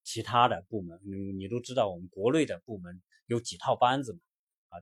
[0.04, 4.20] 其他的部门，你你都知道，我们国内的部门有几套班子嘛，
[4.68, 4.78] 啊，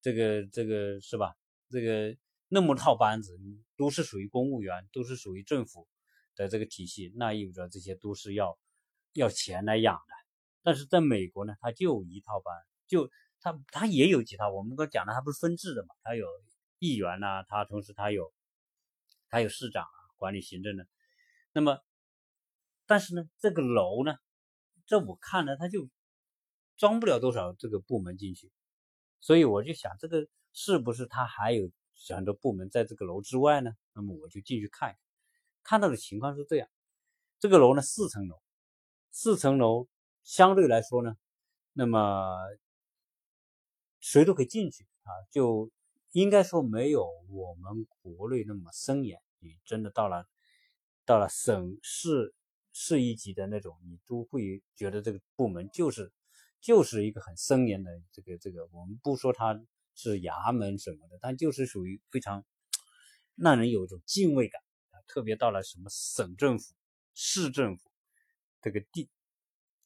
[0.00, 1.34] 这个这个是吧？
[1.68, 2.16] 这个
[2.48, 3.38] 那么套班子，
[3.76, 5.88] 都是属于公务员，都是属于政府
[6.36, 8.56] 的这个体系，那意味着这些都是要
[9.14, 10.14] 要钱来养的。
[10.62, 12.54] 但是在美国呢，他就一套班，
[12.86, 14.50] 就他他也有几套。
[14.50, 15.94] 我们刚讲的，他不是分制的嘛？
[16.02, 16.26] 他有
[16.78, 18.32] 议员呐，他同时他有
[19.32, 20.86] 还有市长啊，管理行政的。
[21.52, 21.78] 那么，
[22.86, 24.14] 但是呢，这个楼呢，
[24.86, 25.88] 这我看呢，他就
[26.76, 28.52] 装不了多少这个部门进去，
[29.20, 31.70] 所以我就想，这个是不是他还有
[32.14, 33.72] 很多部门在这个楼之外呢？
[33.94, 34.96] 那么我就进去看，
[35.62, 36.68] 看到的情况是这样：
[37.40, 38.40] 这个楼呢，四层楼，
[39.10, 39.88] 四层楼。
[40.24, 41.16] 相对来说呢，
[41.72, 42.36] 那么
[43.98, 45.68] 谁都可以进去啊，就
[46.12, 49.18] 应该说没有我们国内那么森严。
[49.40, 50.24] 你真的到了
[51.04, 52.34] 到了省市
[52.72, 56.12] 市一级的那种，你都会觉得这个部门就是
[56.60, 58.66] 就是一个很森严的这个这个。
[58.72, 59.60] 我们不说它
[59.94, 62.44] 是衙门什么的，但就是属于非常
[63.34, 65.02] 让人有一种敬畏感啊。
[65.06, 66.74] 特别到了什么省政府、
[67.14, 67.90] 市政府
[68.60, 69.10] 这个地。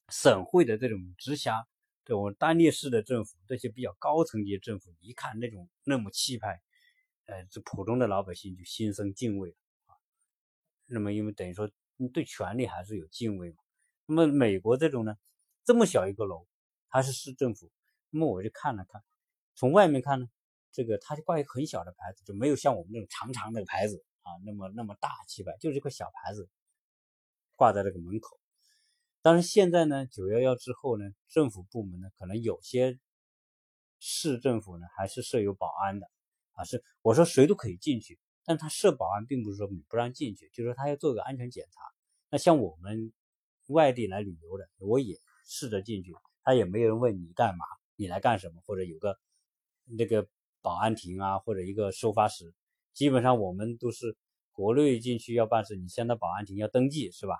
[0.09, 1.67] 省会的这种直辖，
[2.07, 6.62] 这种单列市的政府，这些比较高层级的政府，一看那种那么气派，
[7.25, 9.99] 呃，这普通的老百姓就心生敬畏啊。
[10.87, 13.57] 那么，因为等于说你对权力还是有敬畏嘛。
[14.07, 15.16] 那么美国这种呢，
[15.64, 16.47] 这么小一个楼，
[16.88, 17.73] 它是市政府。
[18.11, 19.03] 那么我就看了看，
[19.57, 20.29] 从外面看呢，
[20.71, 26.49] 这个它就挂一个很小的牌子，就没有像我们那种长长的牌子啊，那么那么大气派，就是一个小牌子
[27.57, 28.38] 挂在这个门口。
[29.27, 32.97] 但是现在呢，九幺幺之后呢，政府部门呢，可能有些
[33.99, 36.09] 市政府呢还是设有保安的，
[36.53, 41.81] 啊，是我说谁都可以进去，但他设保安并不是说你不让进去，就是说他要做个安全检查。
[42.31, 43.12] 那像我们
[43.67, 47.65] 外地来旅游的，我也试着进去，他也没有人问你干嘛，
[47.97, 49.19] 你来干什么，或者有个
[49.87, 50.29] 那个
[50.62, 52.55] 保安亭啊，或者一个收发室，
[52.93, 54.17] 基本上我们都是
[54.53, 57.35] 国内进去要办事，你先到保安亭要登记，是吧？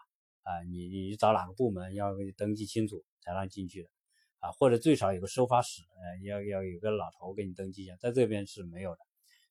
[0.47, 3.91] 啊，你你找哪个部门要登记清楚才让进去的，
[4.39, 9.01] 啊，或者最少有个收发室，呃，要要有个老头给你登记一下，在这边是没有的。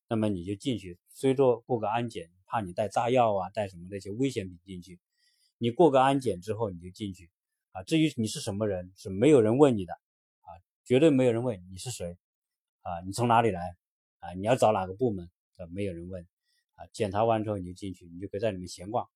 [0.08, 4.98] 那么你就进去，虽说过个安检，怕你带炸药啊，带什么那些危险品进去，
[5.58, 7.30] 你过个安检之后你就进去，
[7.72, 10.48] 啊，至于你是什么人，是没有人问你的，啊，
[10.82, 12.16] 绝对没有人问你是谁，
[12.80, 13.76] 啊，你从哪里来，
[14.20, 16.26] 啊，你要找哪个部门，啊，没有人问，
[16.76, 19.06] 啊，检查完之后你就进去，你就可以在里面闲逛，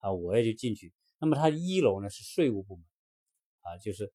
[0.00, 0.92] 啊，我也就进去。
[1.20, 2.84] 那么它一楼呢是税务部门，
[3.60, 4.12] 啊，就是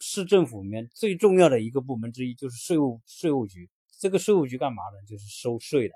[0.00, 3.70] 市政府里面最重要的一个部门之一，就是税务税务局。
[4.00, 5.06] 这个税务局干嘛呢？
[5.06, 5.94] 就是收税的，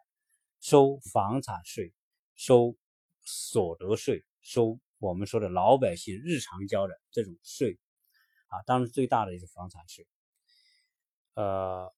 [0.60, 1.92] 收房产税，
[2.34, 2.76] 收
[3.20, 7.78] 所得税，收我们说的老百姓日常交的这种税，
[8.46, 10.06] 啊，当然最大的也是房产税，
[11.34, 11.92] 呃，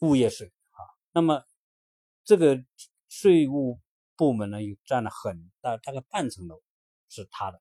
[0.00, 0.80] 物业税啊。
[1.12, 1.44] 那么
[2.24, 2.62] 这个
[3.08, 3.80] 税务
[4.16, 6.62] 部门呢，又占了很大，大概半层楼。
[7.10, 7.60] 是他的，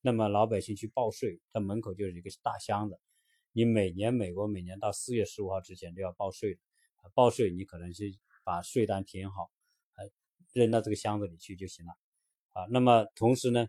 [0.00, 2.98] 那么老百姓去报税，他门口就是一个大箱子，
[3.52, 6.58] 你每年美国每年到四月十五号之前都要报税，
[7.12, 8.04] 报税你可能是
[8.44, 9.50] 把税单填好，
[9.96, 10.08] 呃，
[10.52, 11.92] 扔到这个箱子里去就行了，
[12.52, 13.66] 啊，那么同时呢，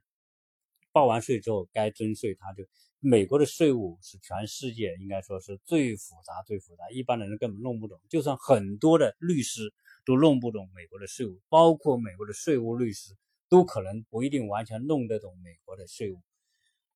[0.92, 2.64] 报完税之后该征税，他就
[3.00, 9.74] 美国的税务是全世界应该说是最复杂最复杂，一般的人根本弄不懂，就算很多的律师
[10.06, 13.18] 都弄不懂美国的税务，包括美国的税务律师。
[13.50, 16.22] 都可能不一定完全弄得懂美国的税务，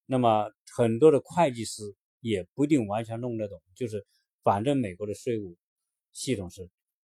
[0.05, 3.61] 那么很多的会计师也不一定完全弄得懂。
[3.75, 4.05] 就是
[4.43, 5.57] 反正美国的税务
[6.11, 6.69] 系统是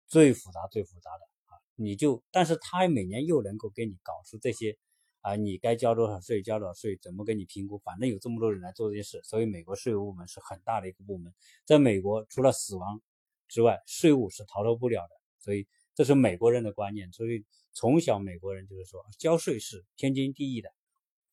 [0.08, 1.58] 最复杂、最复杂的啊！
[1.76, 4.78] 你就，但是他每年又能够给你搞出这些
[5.22, 7.80] 啊，你该交多少税，交多少税，怎么给你评估？
[7.80, 11.34] 反正有这么多人来做这件事，所以美国税务部门是很大的一个部门。
[11.66, 13.02] 在美国，除了死亡
[13.48, 15.16] 之外，税务是逃脱不了的。
[15.40, 17.46] 所以这是美国人的观念，所以。
[17.76, 20.70] 从小美国人就是说，交税是天经地义的，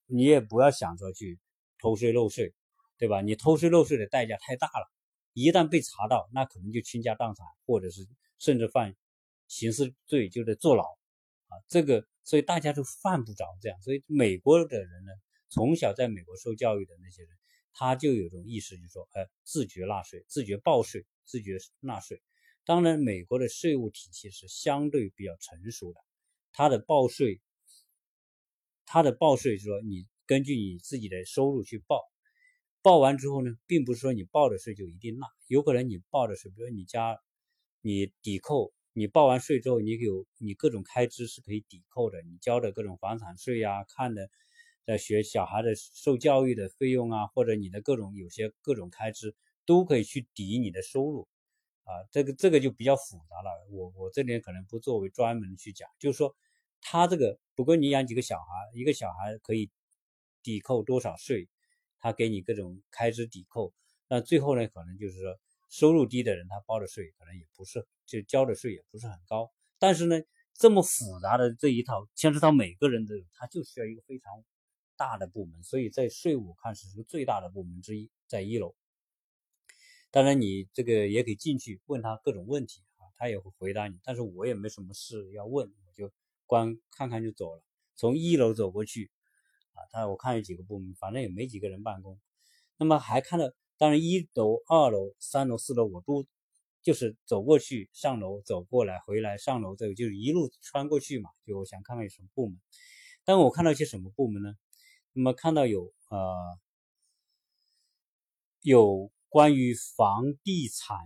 [0.07, 1.39] 你也不要想着去
[1.79, 2.55] 偷税漏税，
[2.97, 3.21] 对吧？
[3.21, 4.91] 你偷税漏税的代价太大了，
[5.35, 8.09] 一旦被查到，那可能就倾家荡产，或者是
[8.39, 8.97] 甚至犯
[9.49, 11.61] 刑事罪，就得坐牢啊。
[11.69, 13.79] 这个，所以大家都犯不着这样。
[13.83, 15.13] 所以美国的人呢，
[15.51, 17.31] 从小在美国受教育的那些人，
[17.75, 22.23] 他就有种意识，就是说，哎，自觉纳税，自觉报税，自觉纳税。
[22.65, 26.01] 当然，美国的税务体系是相对比较成熟的。
[26.53, 27.41] 它的报税，
[28.87, 32.03] 他的报税是说，你根据你自己的收入去报，
[32.83, 37.19] 报完之后呢，并不是说你报的税就一定纳，有可能你报的税，比如你家
[37.81, 44.29] 你抵扣，你报完税之后，你有你各种开支是可以抵扣的，你交的各种房产税呀，看的
[44.85, 49.35] 在学小孩的受教育的费用啊，或者你的各种有些各种开支，
[49.65, 51.29] 都可以去抵你的收入
[51.91, 52.07] 啊。
[52.11, 56.35] 这个这个就比较复杂了，我我这边可能不作为专门去讲，就是说
[56.81, 59.71] 他这个不过你养几个小孩，一个小孩可以
[60.43, 61.49] 抵扣多少税，
[61.99, 63.73] 他给你各种开支抵扣，
[64.09, 65.39] 那最后呢，可能就是说
[65.69, 70.21] 收入低的人他报的税可能也不是就交的税也不是很高，但是呢。
[70.53, 74.45] 这么复杂的这一套，牵涉到每个人的，他就需要一个非常
[74.95, 78.75] 大的部门，所以在税务看是个最大的部门之一，在一楼。
[80.11, 83.99] 当然，你这个也可以进去问他各种问题啊，他也会回答你。
[84.03, 86.13] 但是我也没什么事要问，我就
[86.47, 87.63] 光看看就走了。
[87.97, 89.11] 从一楼走过去
[89.73, 92.19] 啊，他我看有几个部门，反正也没几个人办公。
[92.77, 96.27] 那么还看到，当然一楼、二楼、三楼、四楼我都。
[96.83, 101.29] 就是走过去上楼，走过来回来上楼，这个就是一路穿过去嘛。
[101.45, 102.59] 就我想看看有什么部门，
[103.23, 104.55] 但我看到一些什么部门呢？
[105.13, 106.59] 那么看到有呃
[108.63, 110.99] 有关于房地产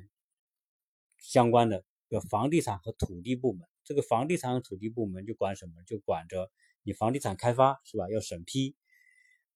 [1.18, 3.68] 相关的，有房地产和土地部门。
[3.84, 5.74] 这个房地产和土地部门就管什么？
[5.86, 6.50] 就管着
[6.82, 8.10] 你房地产开发是吧？
[8.10, 8.74] 要审批。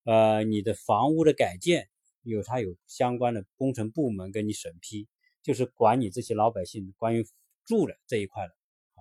[0.04, 1.88] 呃，你的房屋的改建
[2.22, 5.08] 有它有相关的工程部门给你审批。
[5.40, 7.26] 就是管你这些老百姓关于
[7.64, 8.52] 住的这一块的
[8.96, 9.00] 啊。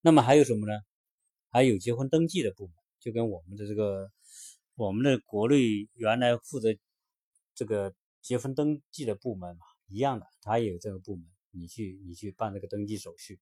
[0.00, 0.80] 那么还有什么呢？
[1.50, 4.10] 还有结婚登记的部门，就跟我们的这个
[4.76, 6.74] 我们的国内原来负责
[7.54, 13.40] 这个结婚登记的部门嘛一样的，他也有这个部门，你去你去办这个登记手续，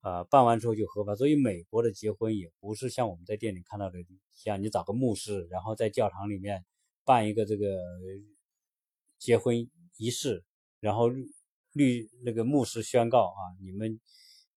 [0.00, 1.14] 啊，办完之后就合法。
[1.14, 3.98] 所以美国的结婚也不是像我们在店里看到的，
[4.30, 6.64] 像你找个牧师，然后在教堂里面
[7.04, 7.66] 办一个这个
[9.18, 9.68] 结婚
[9.98, 10.44] 仪式。
[10.80, 11.08] 然后
[11.74, 14.00] 律那个牧师宣告啊，你们，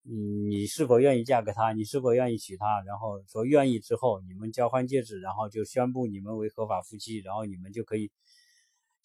[0.02, 1.72] 你是否愿意嫁给他？
[1.72, 2.82] 你是否愿意娶她？
[2.82, 8.10] 然后说愿意之后，你们交换戒指，然后就宣布你们为合法夫妻，然后你们就可以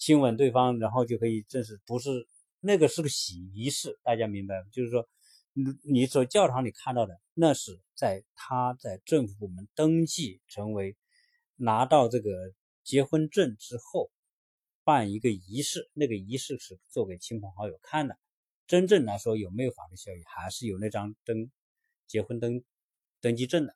[0.02, 1.80] 亲吻对方，然后就可以正式。
[1.86, 2.28] 不是
[2.60, 4.68] 那个是个喜仪式，大家明白吗？
[4.72, 5.08] 就是说，
[5.54, 10.98] 你你从教堂里看到的，那是在他在政府部门登记成为
[11.56, 12.32] 拿到这个
[12.84, 14.10] 结婚证之后。
[14.84, 18.18] 办一个仪式，那个仪式是做给亲朋好友看的。
[18.66, 21.52] 真正来说，有没有法律效益，还是有那张登
[22.08, 22.64] 结婚登
[23.22, 23.76] 登记证的。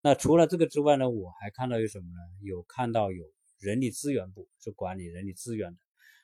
[0.00, 2.18] 那除了这个之外呢，我还看到有什么呢？
[2.40, 3.30] 有看到有
[3.60, 5.78] 人力资源部是管理人力资源的，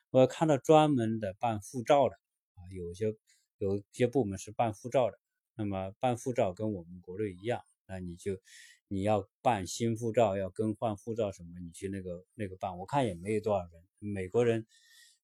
[0.09, 2.15] 我看到专门的办护照的
[2.55, 3.15] 啊，有些
[3.57, 5.17] 有些部门是办护照的。
[5.55, 8.37] 那么办护照跟我们国内一样，那你就。
[8.89, 11.59] 你要办新护照，要更换护照什么？
[11.59, 13.71] 你去那个那个办，我看也没有多少人。
[13.99, 14.65] 美国人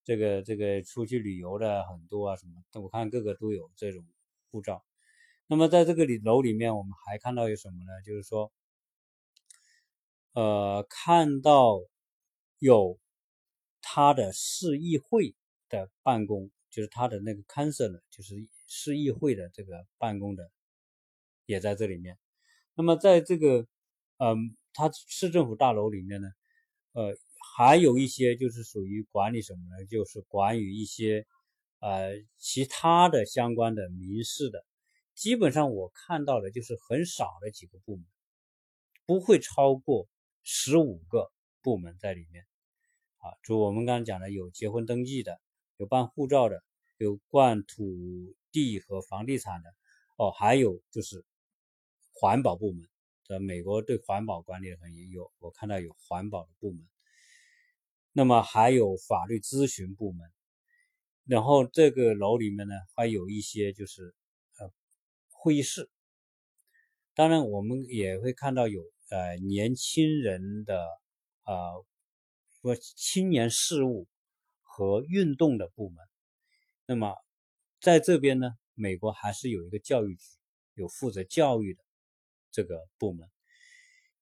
[0.03, 2.61] 这个这个出去旅游的很多啊，什么？
[2.81, 4.05] 我看各个都有这种
[4.51, 4.83] 护照。
[5.47, 8.01] 那么在这个里楼里面，我们还看到有什么呢？
[8.05, 8.51] 就是说，
[10.33, 11.79] 呃，看到
[12.63, 12.97] 有
[13.81, 15.35] 他的市议会
[15.67, 18.35] 的办公，就是他的那个 council，就是
[18.67, 20.49] 市议会的这个办公的，
[21.45, 22.17] 也在这里面。
[22.73, 23.67] 那么在这个，
[24.15, 26.29] 嗯，它市政府大楼里面呢，
[26.93, 27.17] 呃，
[27.57, 29.85] 还有一些就是属于管理什么呢？
[29.85, 31.27] 就是管理一些，
[31.79, 34.65] 呃，其他的相关的民事的。
[35.13, 38.05] 基本上我看到的就是很少的几个部门，
[39.05, 40.07] 不会超过
[40.43, 41.29] 十五个
[41.61, 42.45] 部门在里面。
[43.23, 45.39] 啊，就我们刚刚讲的，有结婚登记的，
[45.77, 46.63] 有办护照的，
[46.97, 49.69] 有管土地和房地产的，
[50.17, 51.25] 哦，还有就是。
[52.15, 52.87] 环保部门，
[53.27, 56.87] 在美国对环保管理很，有我看到有环保的部门，
[58.11, 60.31] 那么还有法律咨询部门，
[61.25, 64.13] 然后这个楼里面呢还有一些就是
[64.59, 64.71] 呃
[65.31, 65.89] 会议室，
[67.15, 70.85] 当然我们也会看到有呃年轻人的
[71.45, 71.83] 呃
[72.63, 74.07] 说青年事务
[74.61, 75.97] 和运动的部门，
[76.87, 77.15] 那么
[77.79, 80.23] 在这边呢，美国还是有一个教育局，
[80.73, 81.83] 有负责教育的。
[82.55, 83.27] 这个部门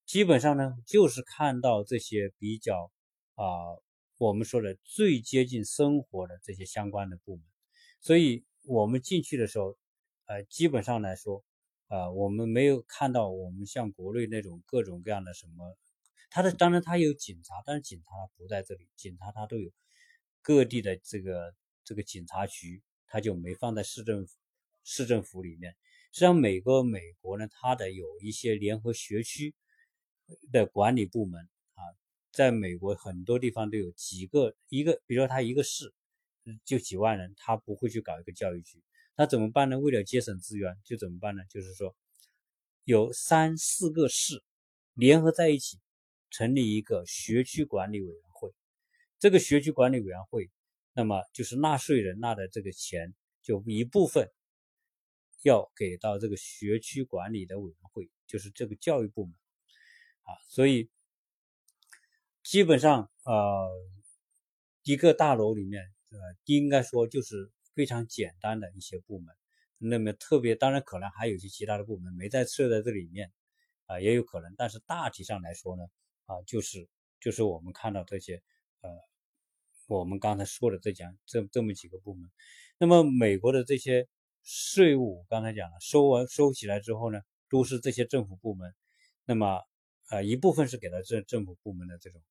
[0.05, 2.89] 基本上呢，就是看到这些比较
[3.35, 3.45] 啊，
[4.17, 7.45] 我们说的最接近生活的这些相关的部门，
[7.99, 9.77] 所以我们进去的时候，
[10.27, 11.43] 呃，基本上来说，
[11.89, 15.77] 呃，我们没有看到我们像国内那种各种各样的什么，
[16.31, 19.69] 他的当然他有警察，但是警察不在这里，警察他都有
[20.41, 21.53] 各地的这个
[21.83, 24.33] 这个警察局，他就没放在市政府
[24.83, 25.75] 市政府里面。
[26.13, 29.53] 实际上，美国美国呢，它的有一些联合学区
[30.51, 31.41] 的管理部门
[31.73, 31.83] 啊，
[32.31, 35.93] 在美国很多地方都有几个一个，比如说他一个市
[36.63, 38.81] 就几万人，他不会去搞一个教育局，
[39.15, 39.79] 那怎么办呢？
[39.79, 41.43] 为了节省资源，就怎么办呢？
[41.49, 41.93] 就是说
[42.83, 44.43] 有三四个市
[44.93, 45.79] 联合在一起，
[46.31, 48.51] 成立一个学区管理委员会。
[49.19, 50.49] 这个学区管理委员会，
[50.93, 53.13] 那么就是纳税人纳的这个钱，
[53.43, 54.31] 就一部分
[55.43, 59.35] 要给到这个学区管理的委员会，就是这个教育部门
[60.23, 60.33] 啊。
[60.47, 60.89] 所以
[62.41, 63.69] 基本上，呃，
[64.83, 69.35] 一个大楼里面，呃，应该说就是非常简单的一些部门。
[69.77, 73.31] 那么特别，当然可能还有一些其他的部门没在设在这里面。
[73.87, 75.83] 啊，也有可能，但是大体上来说呢，
[76.31, 76.87] 啊，就是
[77.19, 78.41] 就是我们看到这些，
[78.79, 78.89] 呃，
[79.87, 82.31] 我们刚才说的这讲这这么几个部门，
[82.77, 84.07] 那么美国的这些
[84.41, 87.19] 税务，刚才讲了，收完收起来之后呢，
[87.49, 88.73] 都是这些政府部门，
[89.25, 89.61] 那么
[90.05, 92.21] 啊一部分是给到政政府部门的这种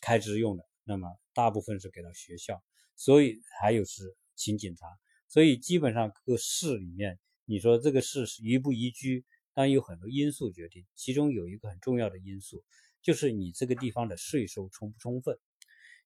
[0.00, 2.60] 开支用的，那么大部分是给到学校，
[2.96, 4.86] 所以还有是请警察，
[5.28, 9.24] 所以基本上各市里面，你说这个市是宜不宜居？
[9.56, 12.62] 当然有很多因素决定，其中有一个很重要的因素，
[13.00, 15.38] 就是你这个地方的税收充不充分。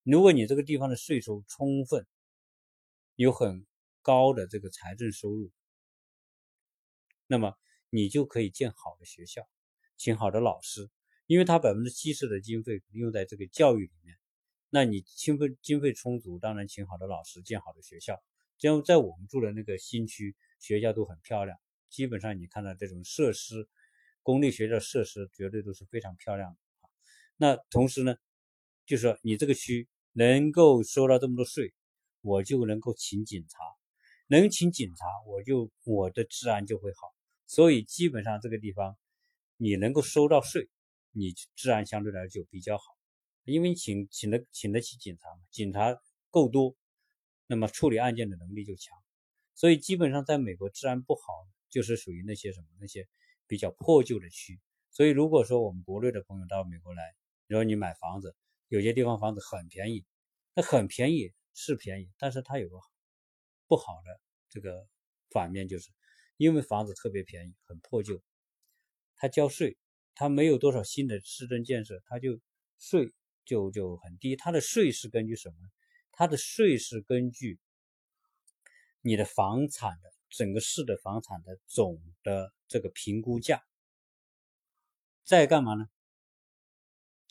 [0.04, 2.06] 如果你这个地方的税收充分，
[3.16, 3.66] 有很
[4.02, 5.50] 高的这个财政收入，
[7.26, 7.56] 那么
[7.88, 9.42] 你就可以建好的学校，
[9.96, 10.88] 请好的老师，
[11.26, 14.16] 因为他百分之七十的经费用在这个教育里面，
[14.68, 18.22] 那你经费经费充足，当然请好的老师，建好的学校。
[18.58, 21.58] 这样在我们住的那个新区，学校都很漂亮。
[21.90, 23.68] 基本上你看到这种设施，
[24.22, 26.88] 公立学校设施绝对都是非常漂亮的啊。
[27.36, 28.14] 那同时呢，
[28.86, 31.74] 就是说你这个区能够收到这么多税，
[32.20, 33.58] 我就能够请警察，
[34.28, 37.12] 能请警察，我就我的治安就会好。
[37.46, 38.96] 所以基本上这个地方
[39.56, 40.68] 你能够收到税，
[41.10, 42.84] 你治安相对来说就比较好，
[43.44, 46.76] 因为你请请得请得起警察嘛，警察够多，
[47.48, 48.96] 那么处理案件的能力就强。
[49.54, 51.20] 所以基本上在美国治安不好。
[51.70, 53.08] 就是属于那些什么那些
[53.46, 54.60] 比较破旧的区，
[54.90, 57.14] 所以如果说我们国内的朋友到美国来，
[57.46, 58.36] 然后你买房子，
[58.68, 60.04] 有些地方房子很便宜，
[60.54, 62.76] 那很便宜是便宜，但是它有个
[63.66, 64.86] 不好的这个
[65.30, 65.90] 反面，就是
[66.36, 68.22] 因为房子特别便宜，很破旧，
[69.16, 69.76] 他交税，
[70.14, 72.40] 他没有多少新的市政建设，他就
[72.78, 73.12] 税
[73.44, 74.36] 就就很低。
[74.36, 75.56] 他的税是根据什么？
[76.12, 77.58] 他的税是根据
[79.00, 80.12] 你的房产的。
[80.30, 83.62] 整个市的房产的总的这个评估价，
[85.24, 85.88] 再干嘛呢？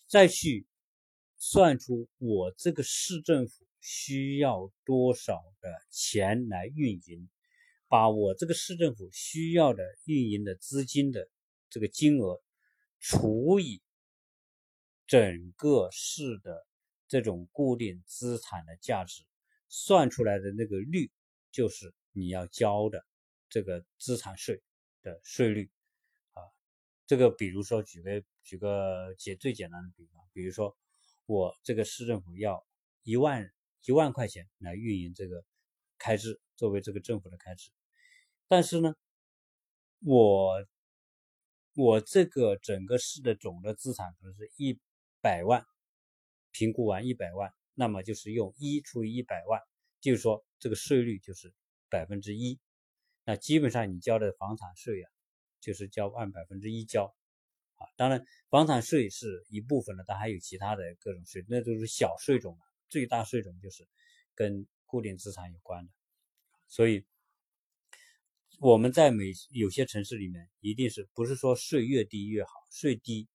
[0.06, 0.68] 再去
[1.38, 7.30] 算出我这个市政府需要多少的钱来运营，
[7.88, 11.30] 把我这个市政府需要的运营的资金的
[11.70, 12.42] 这个金额
[13.00, 13.82] 除以
[15.08, 16.68] 整个市的
[17.08, 19.24] 这种固定资产的价值，
[19.70, 21.10] 算出来的那个率
[21.52, 21.94] 就是。
[22.12, 23.06] 你要交的
[23.50, 24.62] 这个资产税
[25.02, 25.72] 的税率
[26.32, 26.42] 啊，
[27.06, 30.76] 这个比如说举个举个简最简单的比方，比如说
[31.26, 32.66] 我这个市政府要
[33.04, 33.50] 一万
[33.86, 35.46] 一万块钱来运营这个
[35.98, 37.72] 开支，作为这个政府的开支，
[38.48, 38.94] 但是呢，
[40.00, 40.66] 我
[41.76, 44.80] 我这个整个市的总的资产可能是一
[45.22, 45.64] 百万，
[46.52, 49.62] 评估完一百万，那么就是用一除以一百万，
[50.02, 51.54] 就是说这个税率就是。
[51.90, 52.60] 百分之一，
[53.26, 55.10] 那基本上你交的房产税啊，
[55.60, 57.14] 就是交按百分之一交
[57.76, 57.86] 啊。
[57.98, 62.58] 当然，房产税是一部分的，但还有其他的各种税，那都是小税种
[62.90, 63.88] 最大税种就是
[64.36, 65.92] 跟固定资产有关的。
[66.68, 67.06] 所以
[68.60, 72.52] 我们在每有些城市里面，一定是不是说税越低越好？
[72.70, 73.28] 税低，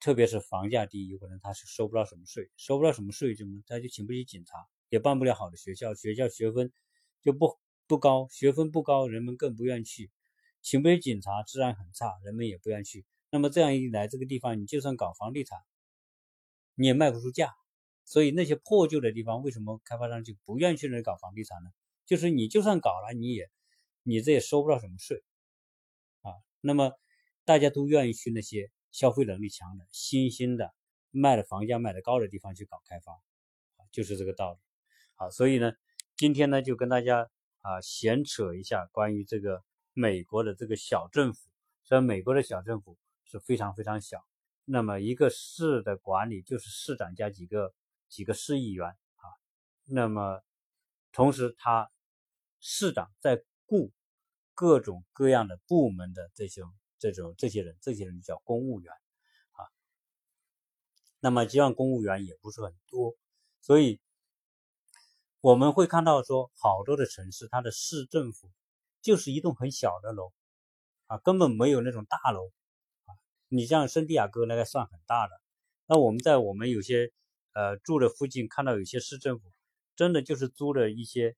[0.00, 6.72] 特别是房价低，有可能他是收不到什么税，收不到什么税，就他就请不起警察，也办不了好的学校，学校学分
[7.22, 7.58] 就不。
[7.86, 10.10] 不高，学分不高，人们更不愿去。
[10.60, 13.06] 请不起警察，治安很差，人们也不愿去。
[13.30, 15.60] 那么这样一来，这个地方你就算搞房地产，
[16.74, 17.54] 你也卖不出价。
[18.04, 21.70] 所以那些破旧的地方，为什么开发商就不愿意去那里搞房地产呢？
[22.04, 23.48] 就是你就算搞了，你也
[24.02, 25.22] 你这也收不到什么税
[26.22, 26.32] 啊。
[26.60, 26.92] 那么
[27.44, 30.74] 大家都愿意去那些消费能力强的、新兴的、
[31.12, 33.20] 卖的房价卖的高的地方去搞开发，
[33.92, 34.58] 就是这个道理。
[35.14, 35.72] 好，所以呢，
[36.16, 37.30] 今天呢就跟大家。
[37.66, 41.50] 啊，闲扯一下关于这个美国的这个小政府，
[41.82, 44.24] 虽然美国的小政府是非常非常小，
[44.64, 47.74] 那么一个市的管理就是市长加几个
[48.08, 49.26] 几个市议员啊，
[49.84, 50.40] 那么
[51.10, 51.90] 同时他
[52.60, 53.90] 市长在雇
[54.54, 58.94] 各种各样的部门的这种这种这些人，这些人叫公务员
[59.50, 59.66] 啊，
[61.18, 63.16] 那么这样公务员也不是很多，
[63.60, 64.00] 所以。
[65.46, 68.50] 我们会看到说，好多的城市，它的市政府
[69.00, 70.32] 就是一栋很小的楼，
[71.06, 72.48] 啊，根本没有那种大楼，
[73.04, 73.14] 啊，
[73.46, 75.40] 你像圣地亚哥那个算很大的。
[75.86, 77.12] 那我们在我们有些
[77.52, 79.52] 呃住的附近看到有些市政府，
[79.94, 81.36] 真的就是租了一些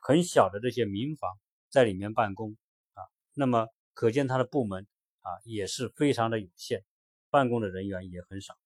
[0.00, 1.38] 很小的这些民房
[1.68, 2.56] 在里面办公
[2.94, 3.04] 啊。
[3.34, 4.86] 那么可见他的部门
[5.20, 6.82] 啊也是非常的有限，
[7.28, 8.56] 办公的人员也很少。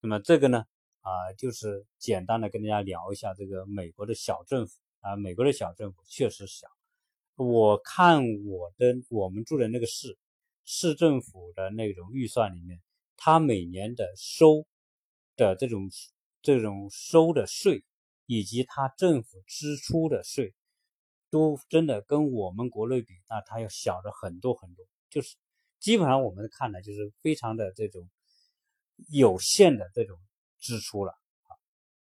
[0.00, 0.64] 那么这个呢
[1.02, 6.66] 啊就是简单的跟大家聊一下这个美国的小政府啊，美国的小政府确实小。
[7.36, 10.16] 我看我的我们住的那个市
[10.64, 12.80] 市政府的那种预算里面，
[13.16, 14.64] 它每年的收
[15.34, 15.90] 的这种
[16.40, 17.82] 这种收的税，
[18.26, 20.54] 以及它政府支出的税，
[21.30, 24.86] 都真的跟我们国内比，那它要小的很多很多。
[25.10, 25.36] 就是
[25.80, 28.08] 基本上我们看来就是非常的这种
[29.08, 30.16] 有限的这种
[30.62, 31.52] 支出了啊。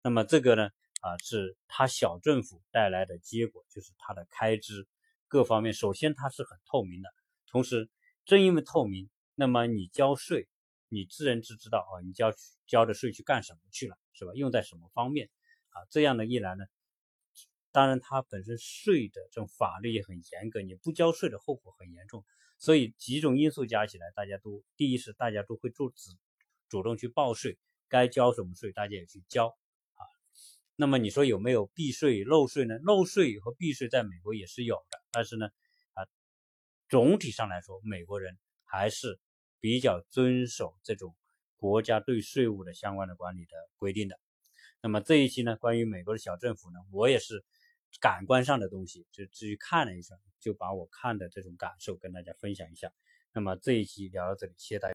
[0.04, 0.70] 那么这个呢
[1.02, 4.88] 啊，是它小政府带来的结果，就是它的开支。
[5.28, 7.10] 各方面，首先它是很透明的，
[7.46, 7.88] 同时
[8.26, 10.48] 正因为透明，那么你交税，
[10.88, 12.34] 你自然知知道啊，你交
[12.66, 14.32] 交的税去干什么去了，是吧？
[14.34, 15.30] 用在什么方面
[15.70, 15.86] 啊？
[15.92, 16.66] 这样的一来呢，
[17.72, 22.26] 当然它本身税的这种法律也很严格，你不交税的后果很严重，
[22.58, 25.96] 所以几种因素加起来，大家都第一是大家都会做主
[26.70, 27.60] 主动去报税，
[27.90, 30.02] 该交什么税大家也去交啊。
[30.76, 32.78] 那么你说有没有避税漏税呢？
[32.84, 35.02] 漏税和避税在美国也是有的。
[35.12, 35.48] 但是呢，
[35.94, 36.08] 啊，
[36.88, 39.20] 总体上来说，美国人还是
[39.60, 41.16] 比较遵守这种
[41.58, 44.18] 国家对税务的相关的管理的规定的。
[44.82, 47.44] 那么这一期呢，关于美国的小政府呢，我也是
[48.00, 52.90] 感官上的东西，就至于看了一下，就把我看的这种感受跟大家分享一下。
[53.34, 54.88] 那么这一期聊到这里，谢谢大家。